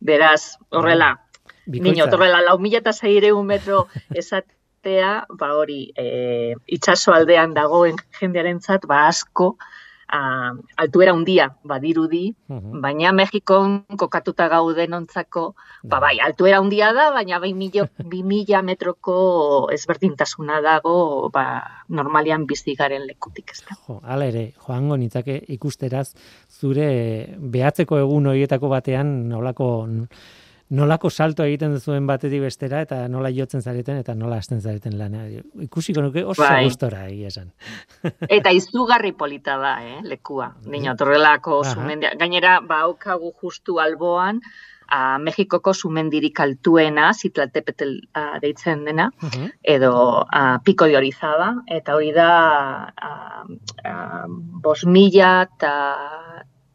[0.00, 1.26] Beraz, horrela,
[1.66, 2.92] niño, horrela, lau mila eta
[3.44, 9.56] metro esatea, ba hori, e, itxaso aldean dagoen jendearen zat, ba asko,
[10.08, 12.34] a, altuera undia badirudi,
[12.82, 17.52] baina Mexikon kokatuta gauden ontzako, ba bai, altuera undia da, baina bai
[18.12, 23.76] bi mila metroko ezberdintasuna dago, ba, normalian bizigaren lekutik ez da.
[23.86, 26.14] Jo, ala ere, joango nitzake ikusteraz,
[26.50, 26.88] zure
[27.38, 29.70] behatzeko egun horietako batean nolako
[30.70, 35.26] nolako salto egiten zuen batetik bestera eta nola jotzen zareten eta nola hasten zareten lana.
[35.66, 36.64] Ikusiko nuke oso bai.
[36.64, 37.52] gustora egia esan.
[38.38, 40.52] eta izugarri polita da, eh, lekua.
[40.66, 42.14] Nino, torrelako sumendia.
[42.18, 44.40] Gainera, ba, aukagu justu alboan,
[44.88, 47.96] a Mexikoko sumendirik altuena, zitlatepetel
[48.42, 49.08] deitzen dena,
[49.62, 49.92] edo
[50.30, 52.30] a, piko de orizaba, eta hori da
[52.94, 53.12] a,
[53.84, 53.94] a,
[54.62, 55.72] bos mila eta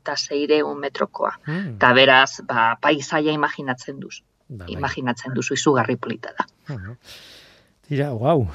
[0.01, 1.31] eta zeireun metrokoa.
[1.45, 1.75] Hmm.
[1.75, 4.25] Eta beraz, ba, paisaia imaginatzen duzu.
[4.49, 4.73] Ba, bai.
[4.75, 6.47] Imaginatzen duzu, izugarri polita da.
[7.87, 8.47] Tira, guau.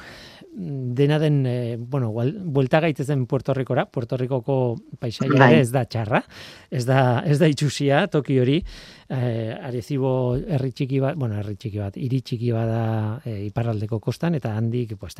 [0.57, 5.59] Dena den, e, bueno, buelta gaitezen Puerto Ricora, Puerto Ricoko paisaia bai.
[5.59, 6.23] ez da txarra,
[6.71, 8.57] ez da, ez da itxusia, toki hori,
[9.05, 9.19] e,
[9.53, 12.81] arezibo herri txiki bat, bueno, herri txiki bat, iri txiki bada
[13.21, 15.13] e, iparraldeko kostan, eta handik, pues,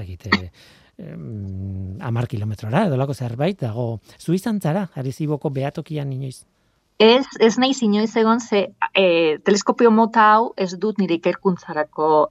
[0.98, 6.46] egite, amar kilometrora, edo lako zerbait, dago, zu izan zara, ariziboko behatokian inoiz?
[7.00, 12.30] Ez, ez nahi inoiz egon, ze e, teleskopio mota hau ez dut nire ikerkuntzarako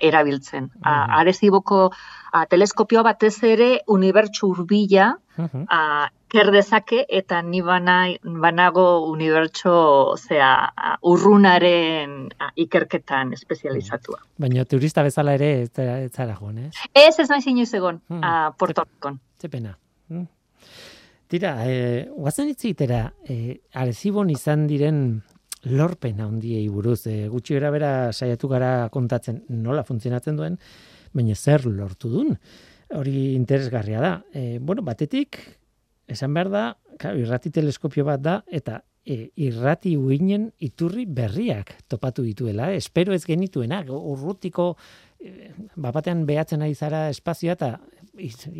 [0.00, 0.64] erabiltzen.
[0.64, 1.18] Mm -hmm.
[1.18, 1.90] Areziboko
[2.48, 5.66] teleskopioa batez ere unibertsu urbila mm
[6.34, 8.08] ker dezake eta ni bana,
[8.42, 10.50] banago unibertso zea
[11.06, 12.16] urrunaren
[12.58, 14.18] ikerketan espezializatua.
[14.42, 15.70] Baina turista bezala ere ez
[16.10, 16.72] zara joan, ez?
[16.90, 18.24] Ez, ez zinuz egon, hmm.
[18.24, 19.20] a Porto Ricon.
[19.40, 19.76] Ze pena.
[20.08, 20.26] Hmm.
[21.30, 25.00] Tira, eh, guazen itzitera, eh, arezibon izan diren
[25.70, 30.58] lorpen handiei buruz, eh, gutxi gara bera saiatu gara kontatzen nola funtzionatzen duen,
[31.14, 32.38] baina zer lortu duen.
[32.94, 34.14] Hori interesgarria da.
[34.34, 35.38] Eh, bueno, batetik,
[36.08, 36.64] esan behar da,
[36.98, 42.72] claro, irrati teleskopio bat da, eta e, irrati uinen iturri berriak topatu dituela.
[42.72, 44.74] Espero ez genituena, urrutiko,
[45.20, 47.74] e, bapatean behatzen ari zara espazioa, eta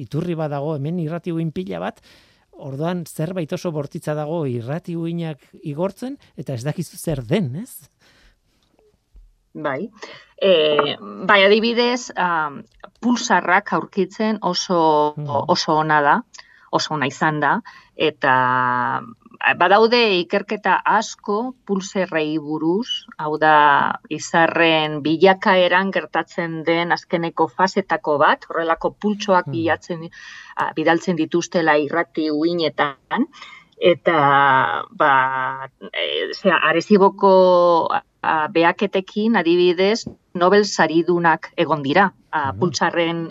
[0.05, 2.01] iturri bat dago, hemen irrati uin pila bat,
[2.55, 7.91] orduan zerbait oso bortitza dago irrati uinak igortzen, eta ez dakizu zer den, ez?
[9.55, 9.89] Bai.
[10.43, 12.63] E, bai, adibidez, um,
[13.03, 15.45] pulsarrak aurkitzen oso, mm.
[15.55, 16.17] oso ona da
[16.75, 17.55] oso ona izan da.
[17.95, 18.35] Eta
[19.59, 23.57] badaude ikerketa asko pulserrei buruz, hau da
[24.13, 29.59] izarren bilakaeran gertatzen den azkeneko fasetako bat, horrelako pultsoak hmm.
[29.59, 30.09] bilatzen
[30.79, 33.29] bidaltzen dituztela irrati uinetan.
[33.85, 34.19] Eta
[34.97, 35.15] ba
[35.91, 37.31] e, zera, areziboko
[38.25, 43.29] a, beaketekin adibidez Nobel saridunak egon dira a, pultsarren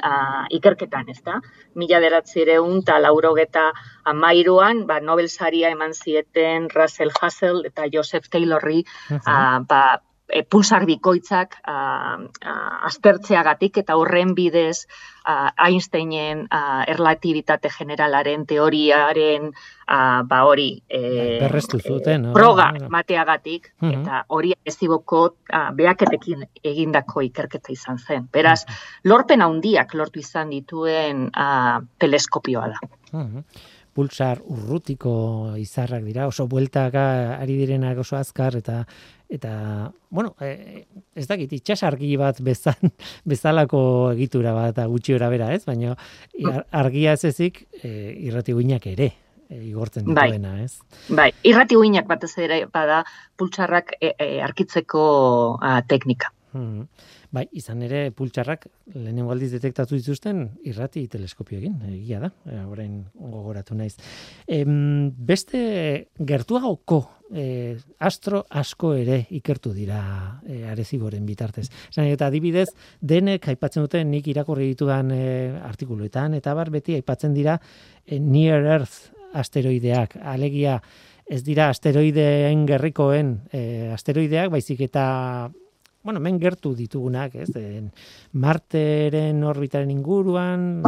[0.55, 1.41] ikerketan, ez da?
[1.75, 3.65] Mila beratzireun eta laurogeta
[4.13, 8.85] amairuan, ba, Nobel saria eman zieten Russell Hassel eta Joseph Taylorri
[9.25, 9.83] a, ba,
[10.27, 11.75] e, pulsar bikoitzak a,
[12.15, 12.53] a,
[12.89, 14.85] aztertzeagatik eta horren bidez
[15.25, 19.51] a, Einsteinen a, erlatibitate generalaren teoriaren
[19.87, 21.03] a, ba hori e,
[21.43, 25.23] berrestu zuten e, proga mateagatik eta hori eziboko
[25.75, 28.27] beaketekin egindako ikerketa izan zen.
[28.33, 28.63] Beraz,
[29.03, 33.23] lorpen handiak lortu izan dituen a, teleskopioa da.
[33.93, 35.11] Pulsar urrutiko
[35.61, 37.03] izarrak dira, oso bueltaka
[37.35, 38.79] ari direnak oso azkar eta
[39.33, 42.93] eta bueno, e, ez dakit argi bat bezan,
[43.31, 45.63] bezalako egitura bat gutxi ora bera, ez?
[45.65, 45.95] Baina
[46.71, 49.09] argia ez ezik e, irrati guinak ere
[49.49, 50.29] e, igortzen bai.
[50.29, 50.77] dituena, ez?
[51.09, 53.03] Bai, irrati guinak batez ere bada
[53.37, 55.03] pultsarrak e, e, arkitzeko
[55.61, 56.29] a, teknika.
[56.53, 56.85] Hmm.
[57.33, 63.73] Bai, izan ere pultsarrak lehenengo aldiz detektatu dituzten irrati teleskopioekin, egia da, e, orain gogoratu
[63.73, 63.95] naiz.
[64.45, 64.59] E,
[65.31, 65.63] beste
[66.19, 66.99] gertuagoko
[67.33, 67.45] e,
[68.05, 70.03] astro asko ere ikertu dira
[70.45, 71.65] e, arezigoren bitartez.
[71.89, 72.67] Zan, eta adibidez,
[73.01, 75.23] denek aipatzen dute nik irakurri ditudan e,
[75.71, 77.57] artikuluetan, eta bar beti aipatzen dira
[78.05, 80.77] e, Near Earth asteroideak, alegia
[81.25, 85.49] ez dira asteroideen gerrikoen e, asteroideak, baizik eta
[86.03, 87.47] bueno, men gertu ditugunak, ez?
[87.55, 87.89] Den,
[88.33, 90.83] Marteren orbitaren inguruan,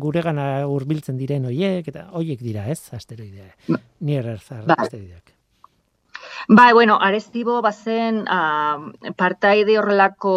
[0.00, 2.92] guregana hurbiltzen diren hoiek eta hoiek dira, ez?
[2.92, 3.48] Asteroidea.
[3.68, 3.80] Ba.
[4.04, 4.76] Ni errerzar ba.
[4.84, 5.34] asteroideak.
[6.48, 10.34] Bai, bueno, Arestibo bazen uh, partaide horrelako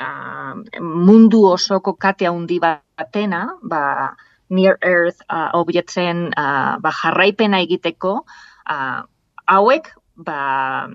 [0.00, 4.14] uh, mundu osoko kate handi batena, ba,
[4.48, 8.24] near earth uh, objectsen uh, ba, jarraipena egiteko,
[8.68, 9.04] uh,
[9.46, 10.88] hauek ba,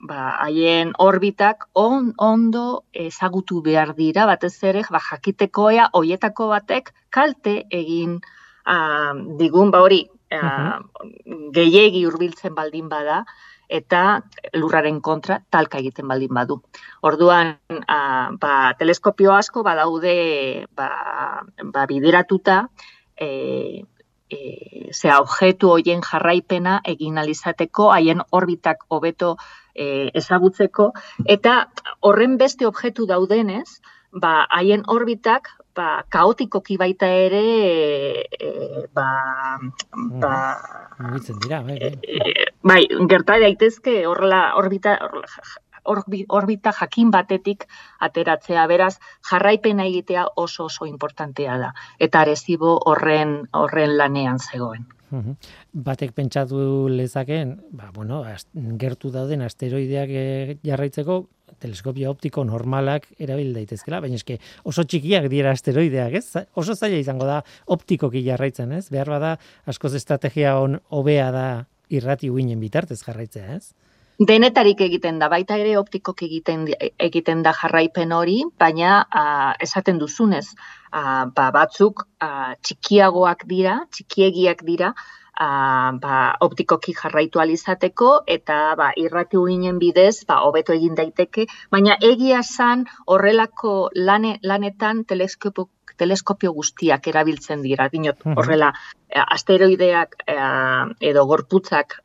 [0.00, 6.92] ba, haien orbitak on, ondo ezagutu behar dira, batez ere, ba, jakiteko ea, oietako batek
[7.10, 10.80] kalte egin uh, digun, ba hori, uh,
[11.54, 13.24] gehiegi hurbiltzen baldin bada,
[13.70, 14.22] eta
[14.58, 16.58] lurraren kontra talka egiten baldin badu.
[17.06, 20.90] Orduan, uh, ba, teleskopio asko badaude ba,
[21.62, 22.64] ba, bideratuta,
[23.20, 23.84] e,
[24.30, 24.38] e,
[24.92, 29.36] zea objektu hoien jarraipena egin alizateko, haien orbitak hobeto
[29.74, 30.92] e, ezagutzeko.
[31.26, 33.80] Eta horren beste objektu daudenez,
[34.12, 37.42] ba haien orbitak ba kaotikoki baita ere
[38.26, 39.08] e, ba
[39.94, 40.34] ba
[41.42, 44.98] dira bai bai, e, bai gerta daitezke horrela orbita
[46.28, 47.66] orbita jakin batetik
[47.98, 48.66] ateratzea.
[48.66, 48.98] Beraz
[49.30, 51.74] jarraipena egitea oso oso importantea da.
[51.98, 54.86] Eta arezibo horren horren lanean zegoen
[55.72, 58.22] Batek pentsatu lezakeen, ba, bueno,
[58.78, 61.20] gertu dauden asteroideak eh, jarraitzeko,
[61.60, 66.46] teleskopio optiko normalak erabil daitezkela, baina eske oso txikiak dira asteroideak, ez?
[66.54, 68.86] Oso zaila izango da optikoki jarraitzen, ez?
[68.92, 69.34] Behar bada,
[69.66, 71.46] askoz estrategia on hobea da
[71.90, 73.89] irrati uinen bitartez jarraitzea, ez?
[74.20, 76.66] Denetarik egiten da, baita ere optikok egiten,
[77.00, 79.22] egiten da jarraipen hori, baina a,
[79.64, 80.44] esaten duzunez,
[80.92, 84.92] a, ba, batzuk a, txikiagoak dira, txikiegiak dira,
[85.40, 85.48] a,
[86.02, 92.42] ba, optikoki jarraitu alizateko, eta ba, irrati uinen bidez, ba, hobeto egin daiteke, baina egia
[92.44, 98.70] san horrelako lane, lanetan teleskopio teleskopio guztiak erabiltzen dira, dinot, horrela,
[99.36, 100.14] asteroideak
[101.10, 101.98] edo gorputzak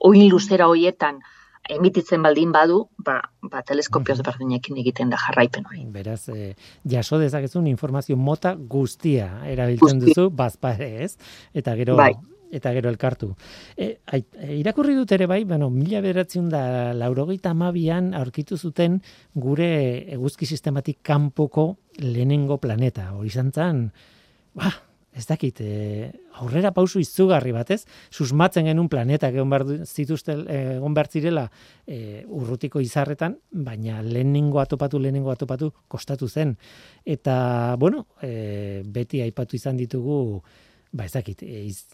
[0.00, 1.20] oin luzera hoietan
[1.68, 5.84] emititzen baldin badu, ba, ba teleskopioz berdinekin egiten da jarraipen hori.
[5.92, 6.52] Beraz, e,
[6.90, 11.14] jaso dezakezun informazio mota guztia erabiltzen duzu, bazpare ez,
[11.54, 12.12] eta gero bai.
[12.54, 13.32] eta gero elkartu.
[13.76, 13.96] E,
[14.60, 19.00] irakurri dut ere bai, bueno, mila beratzen da laurogeita amabian aurkitu zuten
[19.34, 19.70] gure
[20.14, 23.08] eguzki sistematik kanpoko lehenengo planeta.
[23.16, 23.88] Hori zantzan,
[24.54, 24.70] ba,
[25.14, 26.10] ez dakit, e,
[26.42, 31.44] aurrera pausu izugarri batez, susmatzen genuen planetak egon behar zituzte, egon behar zirela
[31.86, 36.56] e, urrutiko izarretan, baina lehenengo atopatu, lehenengo atopatu kostatu zen.
[37.06, 40.42] Eta, bueno, e, beti aipatu izan ditugu,
[40.94, 41.86] ba ez dakit, iz,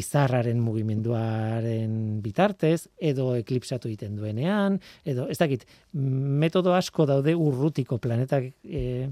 [0.00, 4.76] izarraren mugimenduaren bitartez, edo eklipsatu egiten duenean,
[5.08, 9.08] edo ez dakit, metodo asko daude urrutiko planetak e,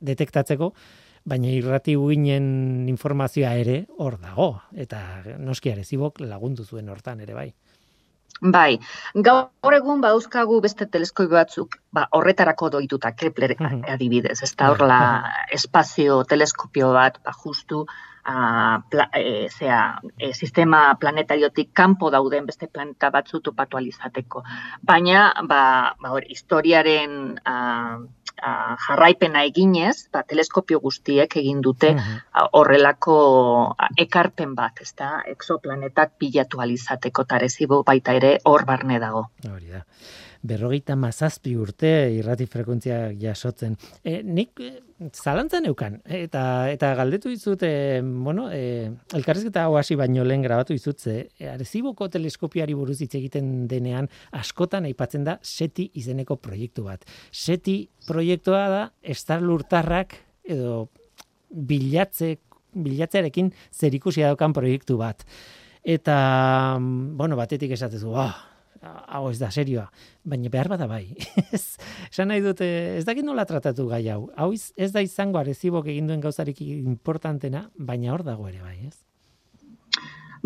[0.00, 0.72] detektatzeko,
[1.24, 5.00] baina irrati ginen informazioa ere hor dago, eta
[5.38, 7.52] noski arezibok lagundu zuen hortan ere bai.
[8.40, 8.78] Bai,
[9.26, 14.98] gaur egun badauzkagu beste teleskopio batzuk, ba, horretarako doituta Kepler adibidez, ez da horla
[15.58, 17.82] espazio teleskopio bat, ba, justu,
[18.28, 24.44] a, pla, e, zera, e, sistema planetariotik kanpo dauden beste planeta batzu topatu alizateko.
[24.86, 27.56] Baina, ba, ba, hor, historiaren a,
[28.38, 31.94] jarraipena eginez, ba, teleskopio guztiek egin dute
[32.52, 33.18] horrelako
[34.06, 39.28] ekarpen bat, ez da, exoplanetak bilatu alizateko tarezibo baita ere hor barne dago.
[39.50, 39.84] Hori da.
[40.48, 43.76] Berrogeita mazazpi urte irrati frekuentzia jasotzen.
[44.02, 44.70] E, nik e,
[45.12, 46.42] zalantzan eukan, eta,
[46.72, 48.88] eta galdetu dizut, e, bueno, e,
[49.18, 54.10] elkarrezketa hau hasi baino lehen grabatu dizut, ze, e, areziboko teleskopiari buruz hitz egiten denean,
[54.32, 57.06] askotan aipatzen da SETI izeneko proiektu bat.
[57.30, 57.78] SETI
[58.08, 60.18] proiektua da, estar lurtarrak,
[60.48, 60.88] edo
[61.48, 62.36] bilatze,
[62.78, 65.24] bilatzearekin zerikusia daukan proiektu bat.
[65.88, 68.32] Eta, bueno, batetik esatezu, oh,
[68.82, 69.86] hau ez da serioa,
[70.24, 71.04] baina behar bada bai.
[71.58, 72.68] Esan nahi dute,
[72.98, 74.28] ez dakit nola tratatu gai hau.
[74.36, 78.96] Hau ez da izango arezibok egin duen gauzarik importantena, baina hor dago ere bai, ez?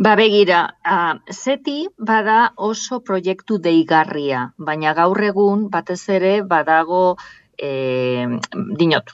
[0.03, 7.19] Ba begira, uh, seti bada oso proiektu deigarria, baina gaur egun batez ere badago
[7.63, 8.27] e,
[8.81, 9.13] dinot,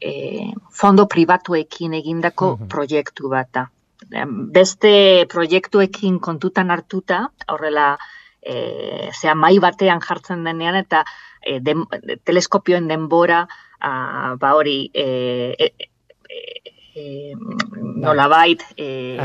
[0.00, 0.12] e,
[0.70, 3.66] fondo pribatuekin egindako proiektu bat da
[4.54, 7.96] beste proiektuekin kontutan hartuta, horrela,
[8.42, 11.04] e, zea mai batean jartzen denean, eta
[11.42, 11.60] e,
[12.24, 13.46] teleskopioen denbora,
[13.80, 15.87] a, ba hori, e, e,
[16.98, 17.34] e, e,
[18.02, 19.16] nola bait, e,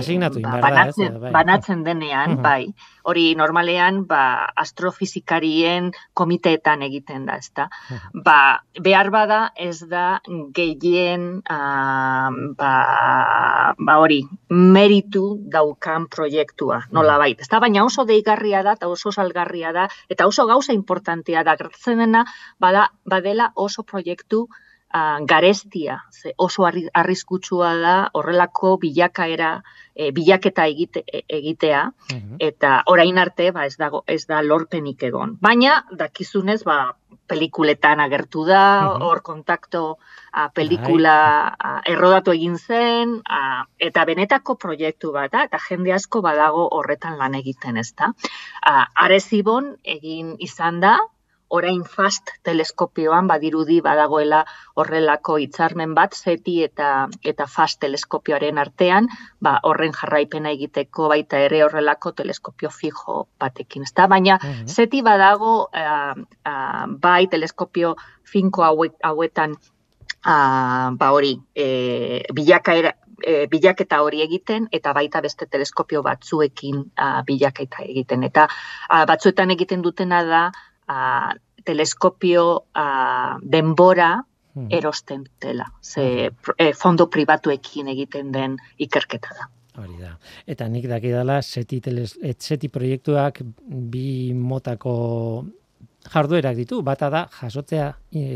[0.42, 1.32] ba, banatzen, bai.
[1.34, 2.74] banatzen denean, bai,
[3.10, 7.68] hori normalean, ba, astrofizikarien komiteetan egiten da, ezta.
[8.26, 8.38] Ba,
[8.86, 10.22] behar bada ez da
[10.56, 11.42] gehien,
[12.60, 12.74] ba,
[13.78, 19.74] ba, hori, meritu daukan proiektua, nola bait, ezta, baina oso deigarria da, eta oso salgarria
[19.76, 22.26] da, eta oso gauza importantea da, gertzen dena,
[22.62, 24.48] bada, badela oso proiektu,
[25.26, 29.64] garestia, ze oso arriskutsua da horrelako bilakaera,
[29.96, 32.36] e, bilaketa egite, e, egitea, mhm.
[32.40, 35.38] eta orain arte ba, ez, dago, ez da lorpenik egon.
[35.42, 36.94] Baina, dakizunez, ba,
[37.28, 39.02] pelikuletan agertu da, mhm.
[39.02, 39.98] hor kontakto
[40.32, 41.16] a, pelikula
[41.58, 47.34] a, errodatu egin zen, a, eta benetako proiektu bat, eta jende asko badago horretan lan
[47.42, 48.14] egiten ez da.
[48.94, 51.00] Arezibon egin izan da,
[51.54, 54.44] orain fast teleskopioan badirudi badagoela
[54.82, 59.10] horrelako hitzarmen bat seti eta eta fast teleskopioaren artean,
[59.42, 64.08] ba horren jarraipena egiteko baita ere horrelako teleskopio fijo batekin, ezta?
[64.08, 64.66] Baina mhm.
[64.68, 67.96] seti badago uh, uh, bai teleskopio
[68.34, 69.56] finko hauetan
[70.26, 77.22] uh, ba hori, e, bilakaera e, bilaketa hori egiten eta baita beste teleskopio batzuekin uh,
[77.28, 80.44] bilaketa egiten eta uh, batzuetan egiten dutena da
[80.88, 84.24] a, teleskopio a, denbora
[84.54, 84.68] hmm.
[84.70, 85.72] erosten dela.
[85.82, 89.50] Ze e, fondo pribatuekin egiten den ikerketa da.
[89.82, 90.14] Hori da.
[90.46, 94.94] Eta nik daki dela, seti, teles, et, seti proiektuak bi motako
[96.14, 96.82] jarduerak ditu.
[96.86, 97.88] Bata da, jasotzea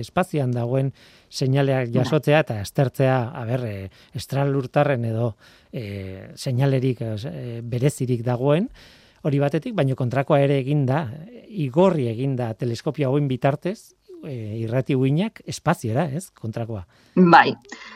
[0.02, 0.91] espazioan dagoen
[1.30, 5.34] seinaleak jasotzea eta estertzea, aber, e, estralurtarren edo
[5.72, 8.72] e, seinalerik e, berezirik dagoen
[9.24, 11.05] hori batetik, baino kontrakoa ere eginda,
[11.47, 13.93] igorri eginda teleskopio hauen bitartez,
[14.24, 16.86] e, irrati uinak espaziera, ez, kontrakoa.
[17.15, 17.53] Bai,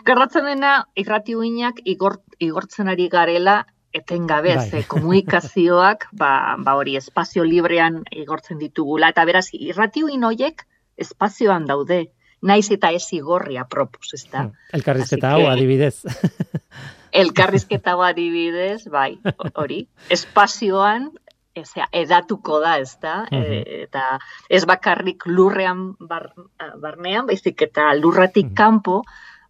[0.08, 3.62] gerratzen dena irrati uinak igor, igortzen ari garela
[3.94, 4.70] etengabe, bai.
[4.70, 10.66] ze komunikazioak, ba, ba hori espazio librean igortzen ditugula, eta beraz, irrati uin hoiek
[11.02, 12.06] espazioan daude,
[12.42, 14.48] naiz eta ez igorria propus, ez da.
[14.48, 16.02] Hmm, elkarrizketa hau, adibidez.
[17.12, 19.20] elkarrizketa hau adibidez, bai,
[19.56, 21.10] hori, espazioan,
[21.56, 24.06] ezea, edatuko da, ez da, e, eta
[24.50, 29.02] ez bakarrik lurrean barnean, baizik eta lurratik kanpo,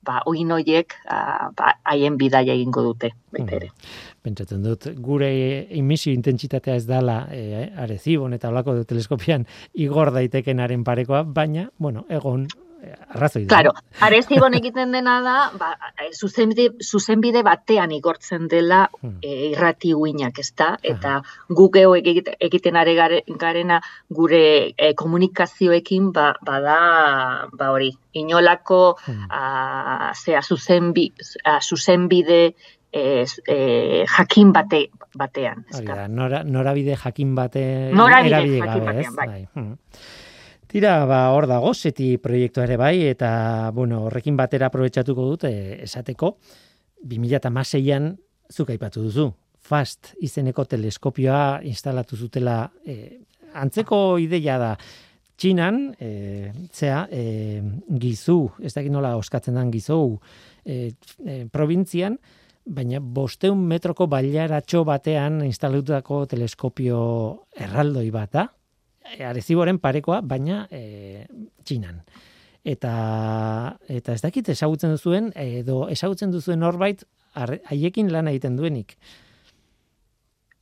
[0.01, 3.69] ba, oin horiek ba, haien bidaia egingo dute, baita ere.
[4.25, 5.29] Pentsatzen dut, gure
[5.77, 9.45] emisio intentsitatea ez dala e, arezibon eta olako teleskopian
[9.85, 12.47] igor daitekenaren parekoa, baina, bueno, egon
[12.81, 13.49] arrazoi da.
[13.53, 13.71] Claro,
[14.01, 15.71] arezibon egiten dena da, ba,
[16.15, 19.19] zuzenbide, zuzenbide batean igortzen dela hmm.
[19.21, 20.71] e, irrati uinak, ez da?
[20.81, 21.19] Eta
[21.49, 24.43] gugeo egiten are garena gure
[24.75, 26.77] e, komunikazioekin, ba, bada,
[27.53, 29.29] ba hori, inolako, hmm.
[29.29, 31.11] a, zera, zuzenbi,
[31.45, 32.41] a, zuzenbide
[32.91, 33.59] e, e,
[34.17, 35.65] jakin bate, batean.
[35.75, 37.63] Hori nora, norabide jakin bate,
[37.93, 39.27] norabide jakin batean, bai.
[39.27, 39.47] bai.
[39.53, 39.77] Hmm.
[40.71, 43.29] Tira, ba, hor dago, seti proiektu ere bai, eta,
[43.75, 46.29] bueno, horrekin batera aprobetsatuko dut, esateko,
[47.11, 48.05] 2006an
[48.55, 49.25] zuk aipatu duzu,
[49.67, 53.19] FAST izeneko teleskopioa instalatu zutela, e,
[53.59, 54.69] antzeko ideia da,
[55.41, 57.59] Txinan, e, zea, e,
[57.99, 59.99] gizu, ez dakit nola oskatzen den gizu,
[60.63, 60.93] e,
[61.25, 62.15] e, provintzian,
[62.63, 67.03] baina bosteun metroko bailaratxo batean instalatutako teleskopio
[67.59, 68.47] erraldoi bat da,
[69.27, 71.25] areziboren parekoa, baina e,
[71.63, 72.01] txinan.
[72.63, 77.03] Eta, eta ez dakit ezagutzen duzuen, edo ezagutzen duzuen horbait
[77.35, 78.97] haiekin lan egiten duenik.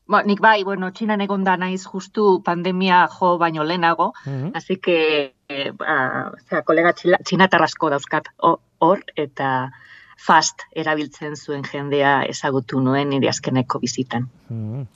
[0.10, 4.52] Ba, nik bai, bueno, txinan egon da naiz justu pandemia jo baino lehenago, Mhm.
[4.56, 9.72] así que, eh, ba, zera, kolega txila- txinatarrasko dauzkat ho- hor, eta
[10.18, 14.30] fast erabiltzen zuen jendea ezagutu nuen nire azkeneko bizitan.
[14.50, 14.82] Mhm.
[14.82, 14.88] E,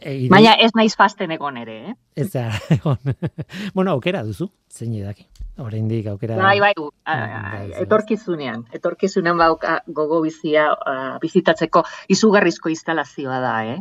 [0.00, 1.94] iru- Baina ez naiz fasten egon ere, eh?
[2.16, 2.98] Ez da, egon.
[3.74, 5.26] bueno, aukera duzu, zein edaki.
[5.58, 6.36] Oraindik aukera...
[6.38, 7.72] Bai, bai, bai, a- bai.
[7.82, 13.80] etorkizunean, etorkizunean bauka gogo bizia a, bizitatzeko izugarrizko instalazioa da, eh?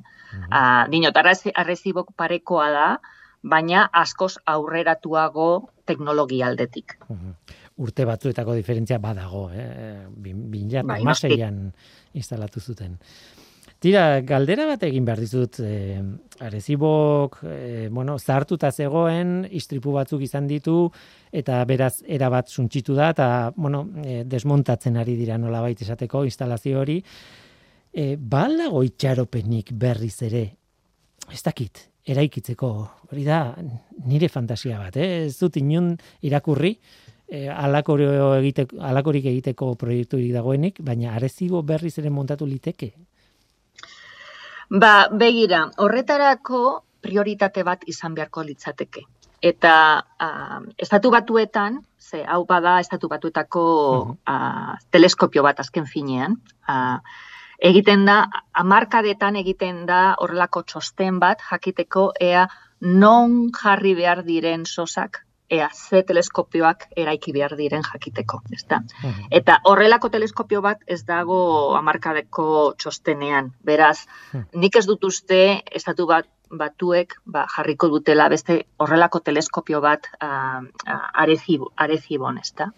[0.51, 2.87] Uh, dinot, arrezi- arrezibok parekoa da,
[3.43, 6.97] baina askoz aurreratuago teknologia aldetik.
[7.09, 7.35] Mhm.
[7.77, 10.07] Urte batzuetako diferentzia badago, eh?
[10.09, 11.03] Bin, bin Bai,
[11.45, 11.73] an
[12.13, 12.97] instalatu zuten.
[13.77, 16.01] Tira, galdera bat egin behar dizut, eh,
[16.41, 20.89] arezibok, eh, bueno, zahartuta zegoen, istripu batzuk izan ditu,
[21.31, 27.03] eta beraz, erabat suntxitu da, eta, bueno, eh, desmontatzen ari dira nolabait esateko instalazio hori.
[27.93, 30.41] Eh, ba al dago itxaropenik berriz ere,
[31.31, 32.69] ez dakit, eraikitzeko,
[33.11, 33.55] hori da,
[34.05, 35.25] nire fantasia bat, eh?
[35.27, 36.77] ez dut inun irakurri,
[37.27, 42.93] eh, alakoro egiteko, alakorik egiteko proiekturik dagoenik, baina arezibo berriz ere montatu liteke.
[44.69, 46.61] Ba, begira, horretarako
[47.01, 49.05] prioritate bat izan beharko litzateke.
[49.41, 53.63] Eta uh, estatu batuetan, ze hau bada estatu batuetako
[54.27, 56.35] uh, teleskopio bat azken finean,
[56.67, 56.97] uh,
[57.59, 58.17] egiten da,
[58.53, 62.47] amarkadetan egiten da horrelako txosten bat jakiteko ea
[62.81, 68.81] non jarri behar diren sosak, ea ze teleskopioak eraiki behar diren jakiteko, ezta?
[69.31, 73.53] Eta horrelako teleskopio bat ez dago amarkadeko txostenean.
[73.63, 74.43] Beraz, Hmm.
[74.53, 80.61] nik ez dut uste estatu bat batuek ba, jarriko dutela beste horrelako teleskopio bat uh,
[81.13, 82.71] arezib, arezibon, ezta?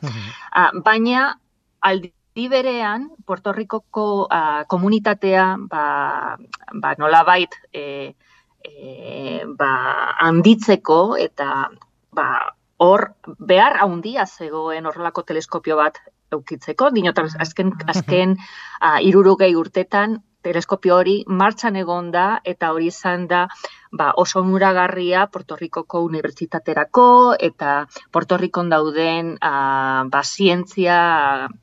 [0.52, 1.36] Ah, baina
[1.82, 6.38] aldi berean Puerto Ricoko ah, komunitatea ba,
[6.74, 8.16] ba nolabait e,
[8.64, 9.72] e, ba,
[10.20, 11.70] handitzeko eta
[12.12, 13.10] ba, hor
[13.52, 16.00] behar handia zegoen horrelako teleskopio bat
[16.32, 18.36] eukitzeko, dinotan azken, azken
[18.86, 23.46] uh, irurogei urtetan teleskopio hori martxan egon da eta hori izan da
[23.92, 27.06] ba, oso onuragarria Puerto Ricoko unibertsitaterako
[27.40, 31.00] eta Puerto Ricon dauden uh, ba, zientzia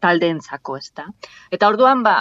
[0.00, 1.06] taldeentzako, ezta.
[1.50, 2.16] Eta orduan ba,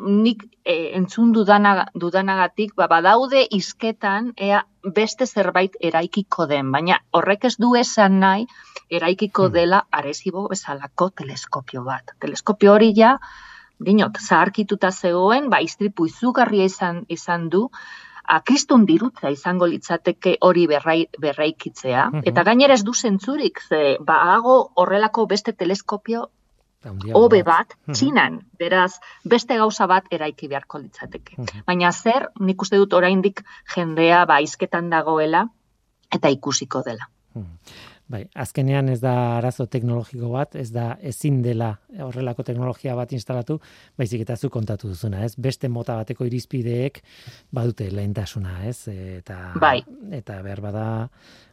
[0.00, 4.64] nik eh, entzun dudana, dudanagatik ba, badaude izketan ea
[4.96, 8.46] beste zerbait eraikiko den, baina horrek ez du esan nahi
[8.90, 9.52] eraikiko Hmm.
[9.54, 12.16] dela arezibo bezalako teleskopio bat.
[12.18, 13.18] Teleskopio hori ja,
[13.80, 17.68] dinot, zaharkituta zegoen, ba, iztripu izugarria izan, izan du,
[18.24, 22.10] a, kristun dirutza izango litzateke hori berrai, berraikitzea.
[22.10, 22.26] Mhm.
[22.30, 26.28] Eta gainera ez du zentzurik, ze baago horrelako beste teleskopio
[27.12, 27.92] hobe bat, Mhm.
[27.92, 31.34] txinan, beraz, beste gauza bat eraiki beharko litzateke.
[31.36, 31.64] Mhm.
[31.66, 33.42] Baina zer, nik uste dut oraindik
[33.74, 35.48] jendea ba izketan dagoela
[36.10, 37.10] eta ikusiko dela.
[37.34, 37.56] Mhm.
[38.10, 41.68] Bai, azkenean ez da arazo teknologiko bat, ez da ezin dela
[42.02, 43.60] horrelako teknologia bat instalatu,
[43.96, 45.36] baizik eta zu kontatu duzuna, ez?
[45.38, 46.98] Beste mota bateko irizpideek
[47.54, 48.88] badute lehentasuna, ez?
[48.90, 49.84] Eta Bai.
[50.10, 50.88] eta behar bada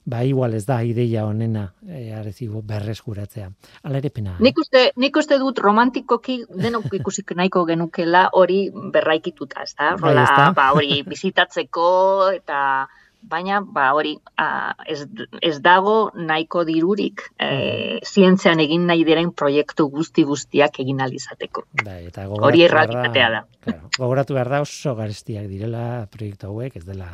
[0.08, 3.52] ba igual ez da ideia honena e, arezibo berreskuratzea.
[3.84, 4.38] Hala ere pena.
[4.40, 4.44] eh?
[4.44, 9.96] Nik uste, nik uste dut romantikoki denok ikusik nahiko genukela hori berraikituta, ez da?
[10.00, 10.54] Bai, ezta?
[10.56, 12.88] ba, hori bizitatzeko eta
[13.30, 15.04] baina ba hori a, ez,
[15.42, 21.66] ez dago nahiko dirurik e, zientzean egin nahi diren proiektu guzti guztiak egin alizateko.
[21.84, 23.44] Bai, eta Hori errealitatea da.
[23.64, 27.10] Claro, gogoratu behar da oso garestiak direla proiektu hauek, ez dela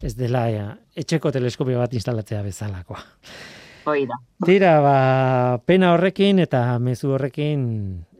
[0.00, 3.02] ez dela ja, etxeko teleskopio bat instalatzea bezalakoa.
[3.88, 4.16] Hori da.
[4.44, 4.96] Tira, ba,
[5.68, 7.62] pena horrekin eta mezu horrekin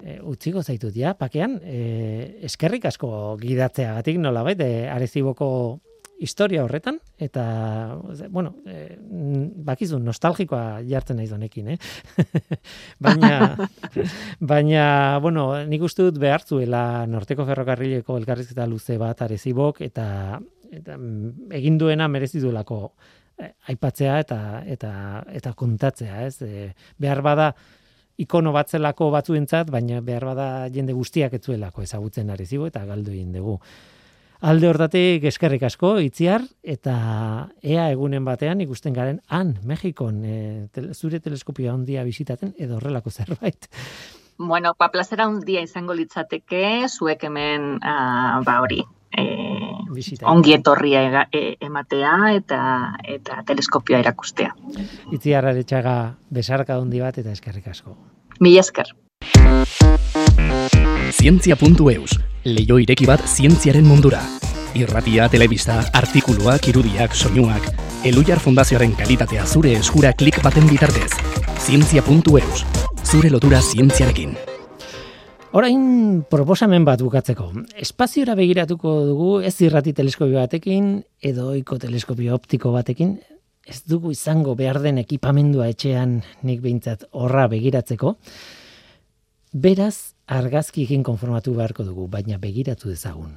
[0.00, 1.80] e, utziko zaitut ja, pakean, e,
[2.48, 5.48] eskerrik asko gidatzeagatik nolabait, e, areziboko
[6.20, 7.42] historia horretan, eta,
[8.28, 8.96] bueno, e,
[9.64, 11.78] bakizu, nostalgikoa jartzen naiz honekin, eh?
[13.06, 13.56] baina,
[14.52, 14.84] baina,
[15.24, 20.06] bueno, nik uste dut behartzuela norteko ferrokarrileko elkarrizketa luze bat arezibok, eta,
[20.68, 22.82] eta mm, egin duena merezi duelako
[23.40, 24.92] eh, aipatzea eta eta
[25.40, 26.42] eta kontatzea, ez?
[26.44, 26.66] E,
[27.00, 27.54] behar bada
[28.20, 33.16] ikono bat zelako batzuentzat, baina behar bada jende guztiak ez zuelako ezagutzen arezibo eta galdu
[33.16, 33.56] egin dugu.
[34.40, 36.94] Alde hortatik eskerrik asko itziar eta
[37.60, 40.36] ea egunen batean ikusten garen han Mexikon e,
[40.72, 43.68] tel, zure teleskopioa handia bisitaten edo horrelako zerbait.
[44.40, 48.80] Bueno, ba, plazera handia izango litzateke, zuek hemen, ah, ba hori,
[49.12, 49.26] e,
[50.24, 52.62] ongi etorria e, ematea eta
[53.04, 54.54] eta teleskopioa erakustea.
[55.12, 57.92] Itziar aretxaga besarka handi bat eta eskerrik asko.
[58.40, 58.94] Mila esker.
[61.10, 64.20] Zientzia.eus, leio ireki bat zientziaren mundura.
[64.78, 67.66] Irratia, telebista, artikuluak, irudiak, soinuak,
[68.06, 71.10] Elujar Fundazioaren kalitatea zure eskura klik baten bitartez.
[71.60, 72.62] Zientzia.eus,
[73.04, 74.38] zure lotura zientziarekin.
[75.52, 77.50] Orain proposamen bat bukatzeko.
[77.76, 83.18] Espaziora begiratuko dugu ez irrati teleskopio batekin edo ohiko teleskopio optiko batekin.
[83.66, 88.14] Ez dugu izango behar den ekipamendua etxean nik behintzat horra begiratzeko.
[89.52, 93.32] Beraz, argazkikin konformatu beharko dugu, baina begiratu dezagun.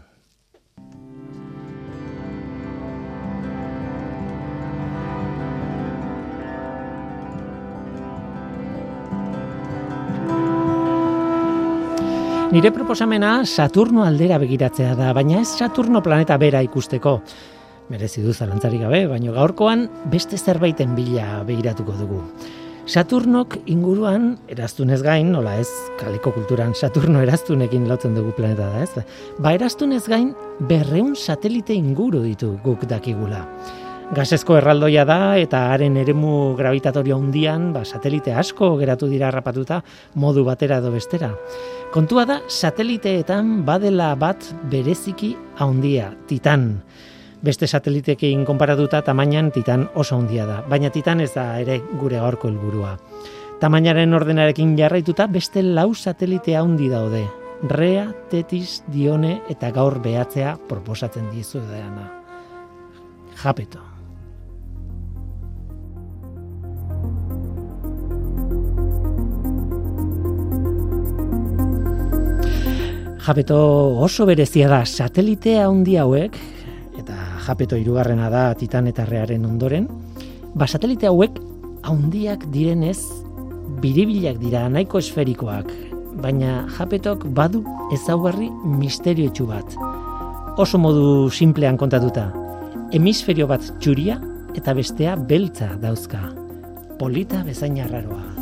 [12.53, 17.15] Nire proposamena Saturno aldera begiratzea da, baina ez Saturno planeta bera ikusteko.
[17.89, 22.21] Merezi du zalantzarik gabe, baina gaurkoan beste zerbaiten bila begiratuko dugu.
[22.83, 25.69] Saturnok inguruan eraztunez gain, nola ez,
[26.01, 29.05] kaleko kulturan Saturno eraztunekin lotzen dugu planeta da, ez?
[29.39, 30.33] Ba, eraztunez gain,
[30.67, 33.45] berreun satelite inguru ditu guk dakigula.
[34.13, 39.79] Gasesko erraldoia da eta haren eremu gravitatorio handian, ba, satelite asko geratu dira rapatuta
[40.19, 41.31] modu batera edo bestera.
[41.95, 46.73] Kontua da, sateliteetan badela bat bereziki handia, Titan.
[47.43, 52.47] Beste satelitekein konparatuta tamainan Titan oso handia da, baina Titan ez da ere gure gaurko
[52.47, 52.93] helburua.
[53.59, 57.25] Tamainaren ordenarekin jarraituta beste lau satelite handi daude.
[57.67, 62.07] Rea, Tetis, Dione eta gaur behatzea proposatzen dizu deana.
[63.43, 63.83] Japeto.
[73.27, 73.61] Japeto
[73.99, 76.39] oso berezia da satelite handi hauek
[77.43, 79.87] Japeto hirugarrena da Titan eta Rearen ondoren.
[80.55, 81.39] Ba satelite hauek
[81.83, 82.99] handiak direnez
[83.83, 85.71] biribilak dira nahiko esferikoak,
[86.23, 87.63] baina Japetok badu
[87.95, 89.75] ezaugarri misterioetsu bat.
[90.57, 92.29] Oso modu simplean kontatuta.
[92.93, 94.19] Hemisferio bat txuria
[94.55, 96.29] eta bestea beltza dauzka.
[96.99, 98.32] Polita bezain arraroa.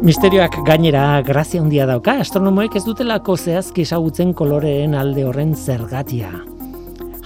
[0.00, 6.30] Misterioak gainera grazia handia dauka, astronomoek ez dutelako zehazki ezagutzen koloreen alde horren zergatia.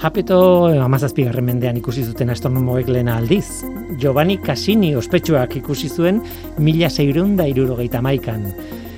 [0.01, 0.39] Japeto
[0.83, 3.63] amazazpigarren mendean ikusi zuten astronomoek lehena aldiz.
[4.03, 6.19] Giovanni Cassini ospetsuak ikusi zuen
[6.59, 8.49] mila zeirunda irurogeita maikan.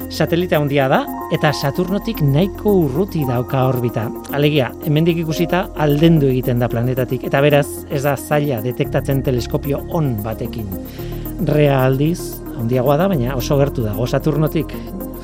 [0.08, 1.02] Satelita handia da
[1.36, 4.06] eta Saturnotik nahiko urruti dauka orbita.
[4.32, 10.14] Alegia, hemendik ikusita aldendu egiten da planetatik eta beraz ez da zaila detektatzen teleskopio on
[10.24, 10.72] batekin.
[11.44, 14.72] Rea aldiz, handiagoa da, baina oso gertu dago Saturnotik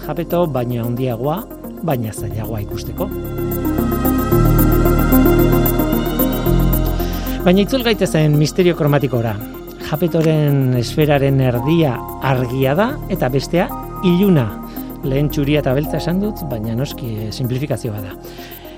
[0.06, 1.42] japeto, baina handiagoa,
[1.82, 3.08] baina zailagoa ikusteko.
[7.42, 9.34] Baina itzul gaitezen misterio kromatikora.
[9.88, 13.66] Japetoren esferaren erdia argia da eta bestea
[14.06, 14.46] iluna.
[15.02, 18.14] Lehen txuria eta beltza esan dut, baina noski eh, simplifikazioa da.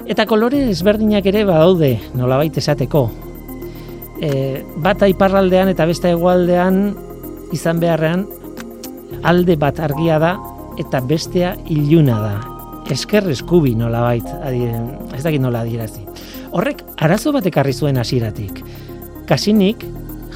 [0.09, 3.05] Eta kolore ezberdinak ere badaude, nolabait esateko.
[4.21, 4.31] E,
[4.85, 6.81] bat aiparraldean eta beste hegoaldean
[7.57, 8.25] izan beharrean
[9.25, 10.37] alde bat argia da
[10.79, 12.35] eta bestea iluna da.
[12.93, 16.05] Esker eskubi nola bait, ez dakit nola adierazi.
[16.53, 18.61] Horrek arazo bat ekarri zuen hasieratik.
[19.27, 19.87] Kasinik,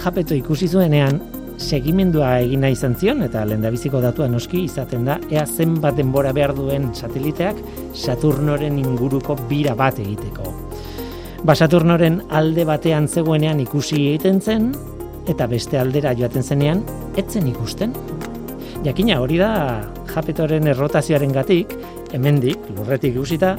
[0.02, 1.20] japeto ikusi zuenean,
[1.58, 6.92] segimendua egina izan zion, eta lendabiziko datua noski izaten da, ea zenbat denbora behar duen
[6.94, 7.58] sateliteak
[7.94, 10.54] Saturnoren inguruko bira bat egiteko.
[11.44, 14.70] Ba Saturnoren alde batean zegoenean ikusi egiten zen,
[15.28, 16.82] eta beste aldera joaten zenean,
[17.20, 17.92] etzen ikusten,
[18.86, 19.50] Jakina hori da
[20.12, 21.72] japetoren errotazioaren gatik,
[22.14, 23.56] hemendik, lurretik guzita,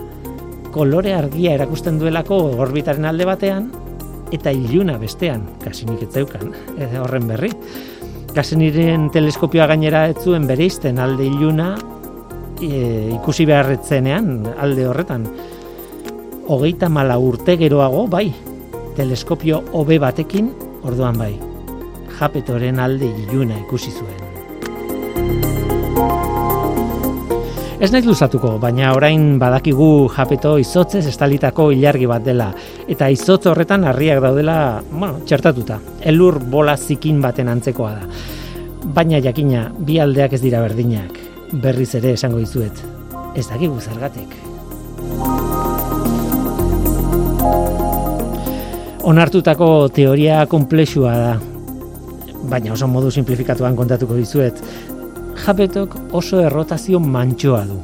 [0.71, 3.69] kolore argia erakusten duelako orbitaren alde batean,
[4.31, 6.53] eta iluna bestean, kasinik etzeukan,
[7.03, 7.51] horren berri.
[8.35, 11.73] Kasiniren teleskopioa gainera ez zuen bere izten alde iluna
[12.61, 15.25] e, ikusi beharretzenean alde horretan.
[16.49, 18.29] Hogeita mala urte geroago, bai,
[18.97, 20.53] teleskopio hobe batekin,
[20.85, 21.33] orduan bai,
[22.19, 24.18] japetoren alde iluna ikusi zuen.
[27.79, 32.49] Ez nahi luzatuko, baina orain badakigu japeto izotzez estalitako ilargi bat dela.
[32.91, 35.77] Eta izotz horretan harriak daudela, bueno, txertatuta.
[36.11, 38.03] Elur bola zikin baten antzekoa da.
[38.83, 41.15] Baina jakina, bi aldeak ez dira berdinak.
[41.63, 42.83] Berriz ere esango dizuet.
[43.39, 44.35] Ez dakigu zergatik.
[49.07, 51.33] Onartutako teoria komplexua da.
[52.51, 54.59] Baina oso modu simplifikatuan kontatuko dizuet
[55.45, 57.79] jabetok oso errotazio mantxoa du.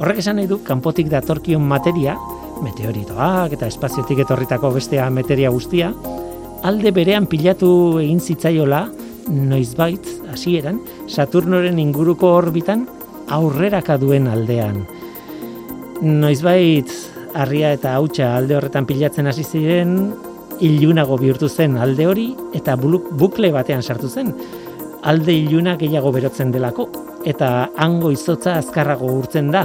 [0.00, 2.16] Horrek esan nahi du, kanpotik datorkion materia,
[2.64, 5.92] meteoritoak eta espaziotik etorritako bestea materia guztia,
[6.66, 7.70] alde berean pilatu
[8.02, 8.86] egin zitzaiola,
[9.30, 10.80] noizbait, hasieran,
[11.10, 12.86] Saturnoren inguruko orbitan
[13.30, 14.82] aurreraka duen aldean.
[16.02, 16.90] Noizbait
[17.34, 19.96] harria eta hautsa alde horretan pilatzen hasi ziren,
[20.60, 22.26] ilunago bihurtu zen alde hori
[22.56, 24.34] eta bukle batean sartu zen.
[25.00, 26.84] Alde iluna gehiago berotzen delako
[27.24, 29.62] eta hango izotza azkarrago urtzen da.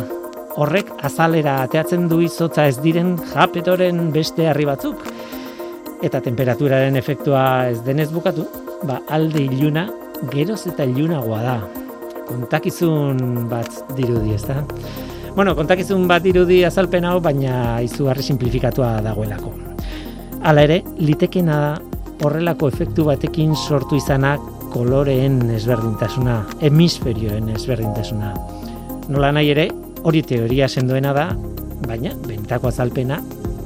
[0.55, 5.03] Horrek azalera ateatzen du izotza ez diren japetoren beste harri batzuk.
[6.03, 8.47] Eta temperaturaren efektua ez denez bukatu,
[8.88, 9.89] ba alde iluna
[10.31, 11.57] geroz eta ilunagoa da.
[12.29, 14.63] Kontakizun bat dirudi, ez da?
[15.36, 19.51] Bueno, kontakizun bat irudi azalpen hau, baina izugarri simplifikatua dagoelako.
[20.47, 21.59] Hala ere, litekena
[22.23, 28.34] horrelako efektu batekin sortu izanak koloreen ezberdintasuna, hemisferioen ezberdintasuna.
[29.07, 29.69] Nola nahi ere,
[30.03, 31.30] hori teoria sendoena da,
[31.88, 33.21] baina bentako azalpena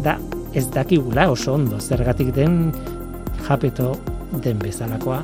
[0.05, 0.19] da
[0.53, 2.59] ez dakigula oso ondo zergatik den
[3.47, 3.95] japeto
[4.43, 5.23] den bezalakoa.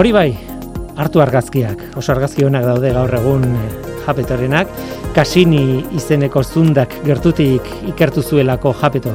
[0.00, 0.30] Hori bai,
[0.96, 3.48] hartu argazkiak, oso argazki honak daude gaur egun
[4.10, 4.70] japetorenak,
[5.14, 9.14] kasini izeneko zundak gertutik ikertu zuelako japeto.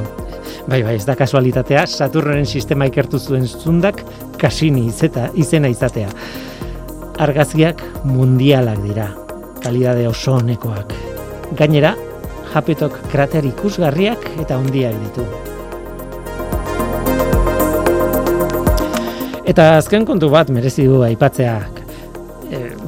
[0.66, 4.02] Bai, bai, ez da kasualitatea, Saturnoren sistema ikertu zuen zundak,
[4.40, 6.10] kasini izeta, izena izatea.
[7.22, 9.06] Argazkiak mundialak dira,
[9.62, 10.92] kalidade oso honekoak.
[11.56, 11.94] Gainera,
[12.52, 15.26] japetok krater ikusgarriak eta hundiak ditu.
[19.46, 21.75] Eta azken kontu bat merezi du aipatzea.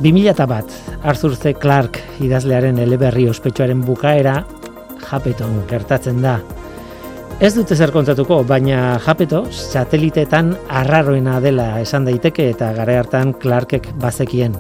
[0.03, 0.65] 2001,
[1.03, 1.55] Arthur C.
[1.59, 4.45] Clarke idazlearen eleberri ospetsuaren bukaera
[5.09, 6.39] Japeton gertatzen da.
[7.39, 13.93] Ez dute zer kontatuko, baina Japeto satelitetan arraroena dela esan daiteke eta gara hartan Clarkek
[14.03, 14.57] bazekien.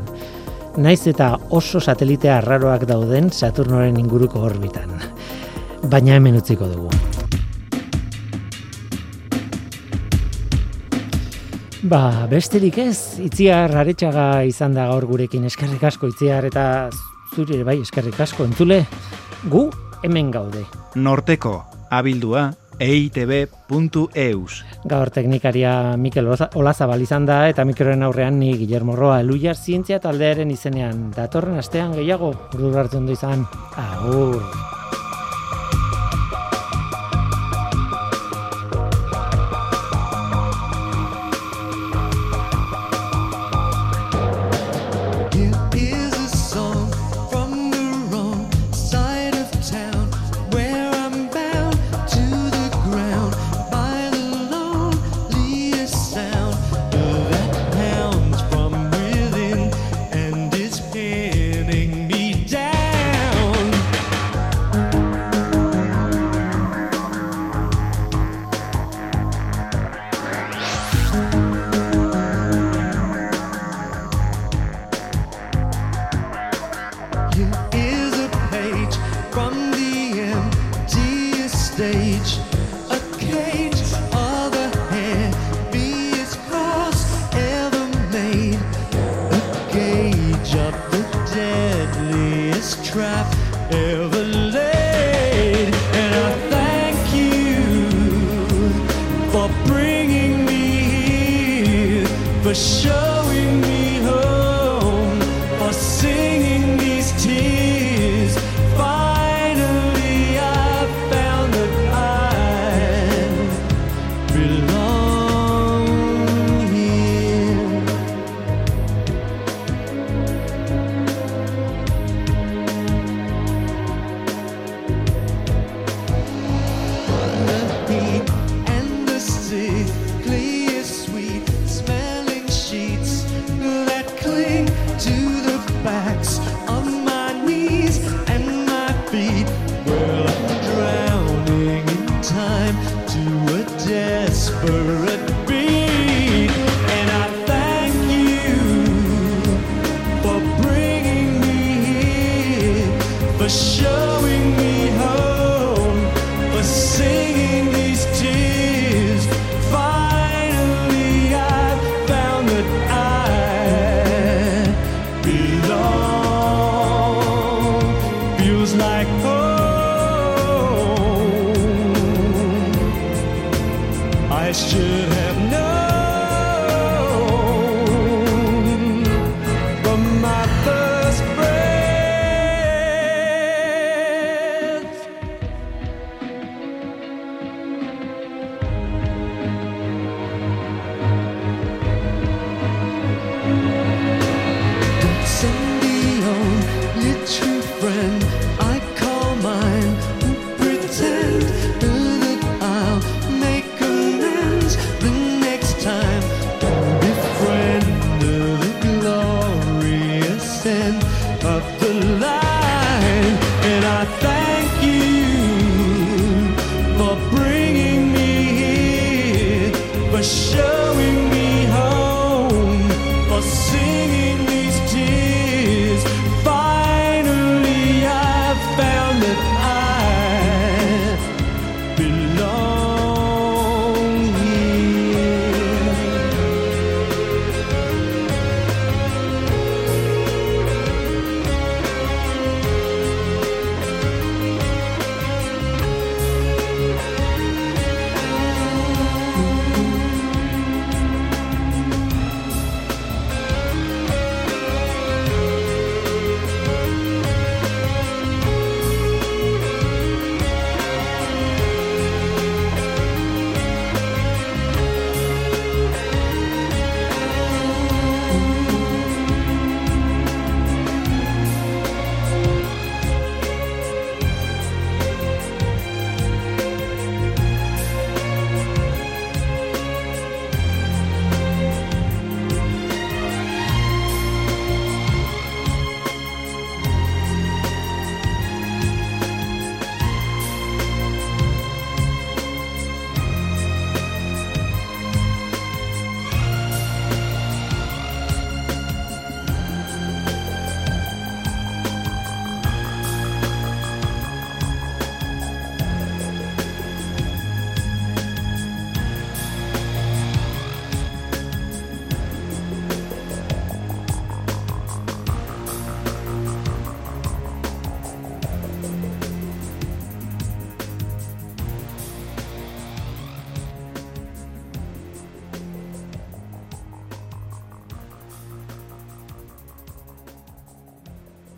[0.79, 4.95] Naiz eta oso satelitea arraroak dauden Saturnoren inguruko orbitan.
[5.91, 7.18] Baina hemen utziko dugu.
[11.87, 16.65] Ba, besterik ez, itziar aretsaga izan da gaur gurekin eskerrik asko itziar eta
[17.37, 18.81] zuri bai eskerrik asko entzule
[19.47, 19.69] gu
[20.03, 20.65] hemen gaude.
[20.97, 21.61] Norteko
[21.95, 22.49] abildua
[22.83, 24.57] eitb.eus
[24.91, 30.51] Gaur teknikaria Mikel Olazabal izan da eta mikroren aurrean ni Guillermo Roa Eluiar zientzia taldearen
[30.51, 33.47] izenean datorren astean gehiago urdur hartzen du izan.
[33.77, 34.78] Agur!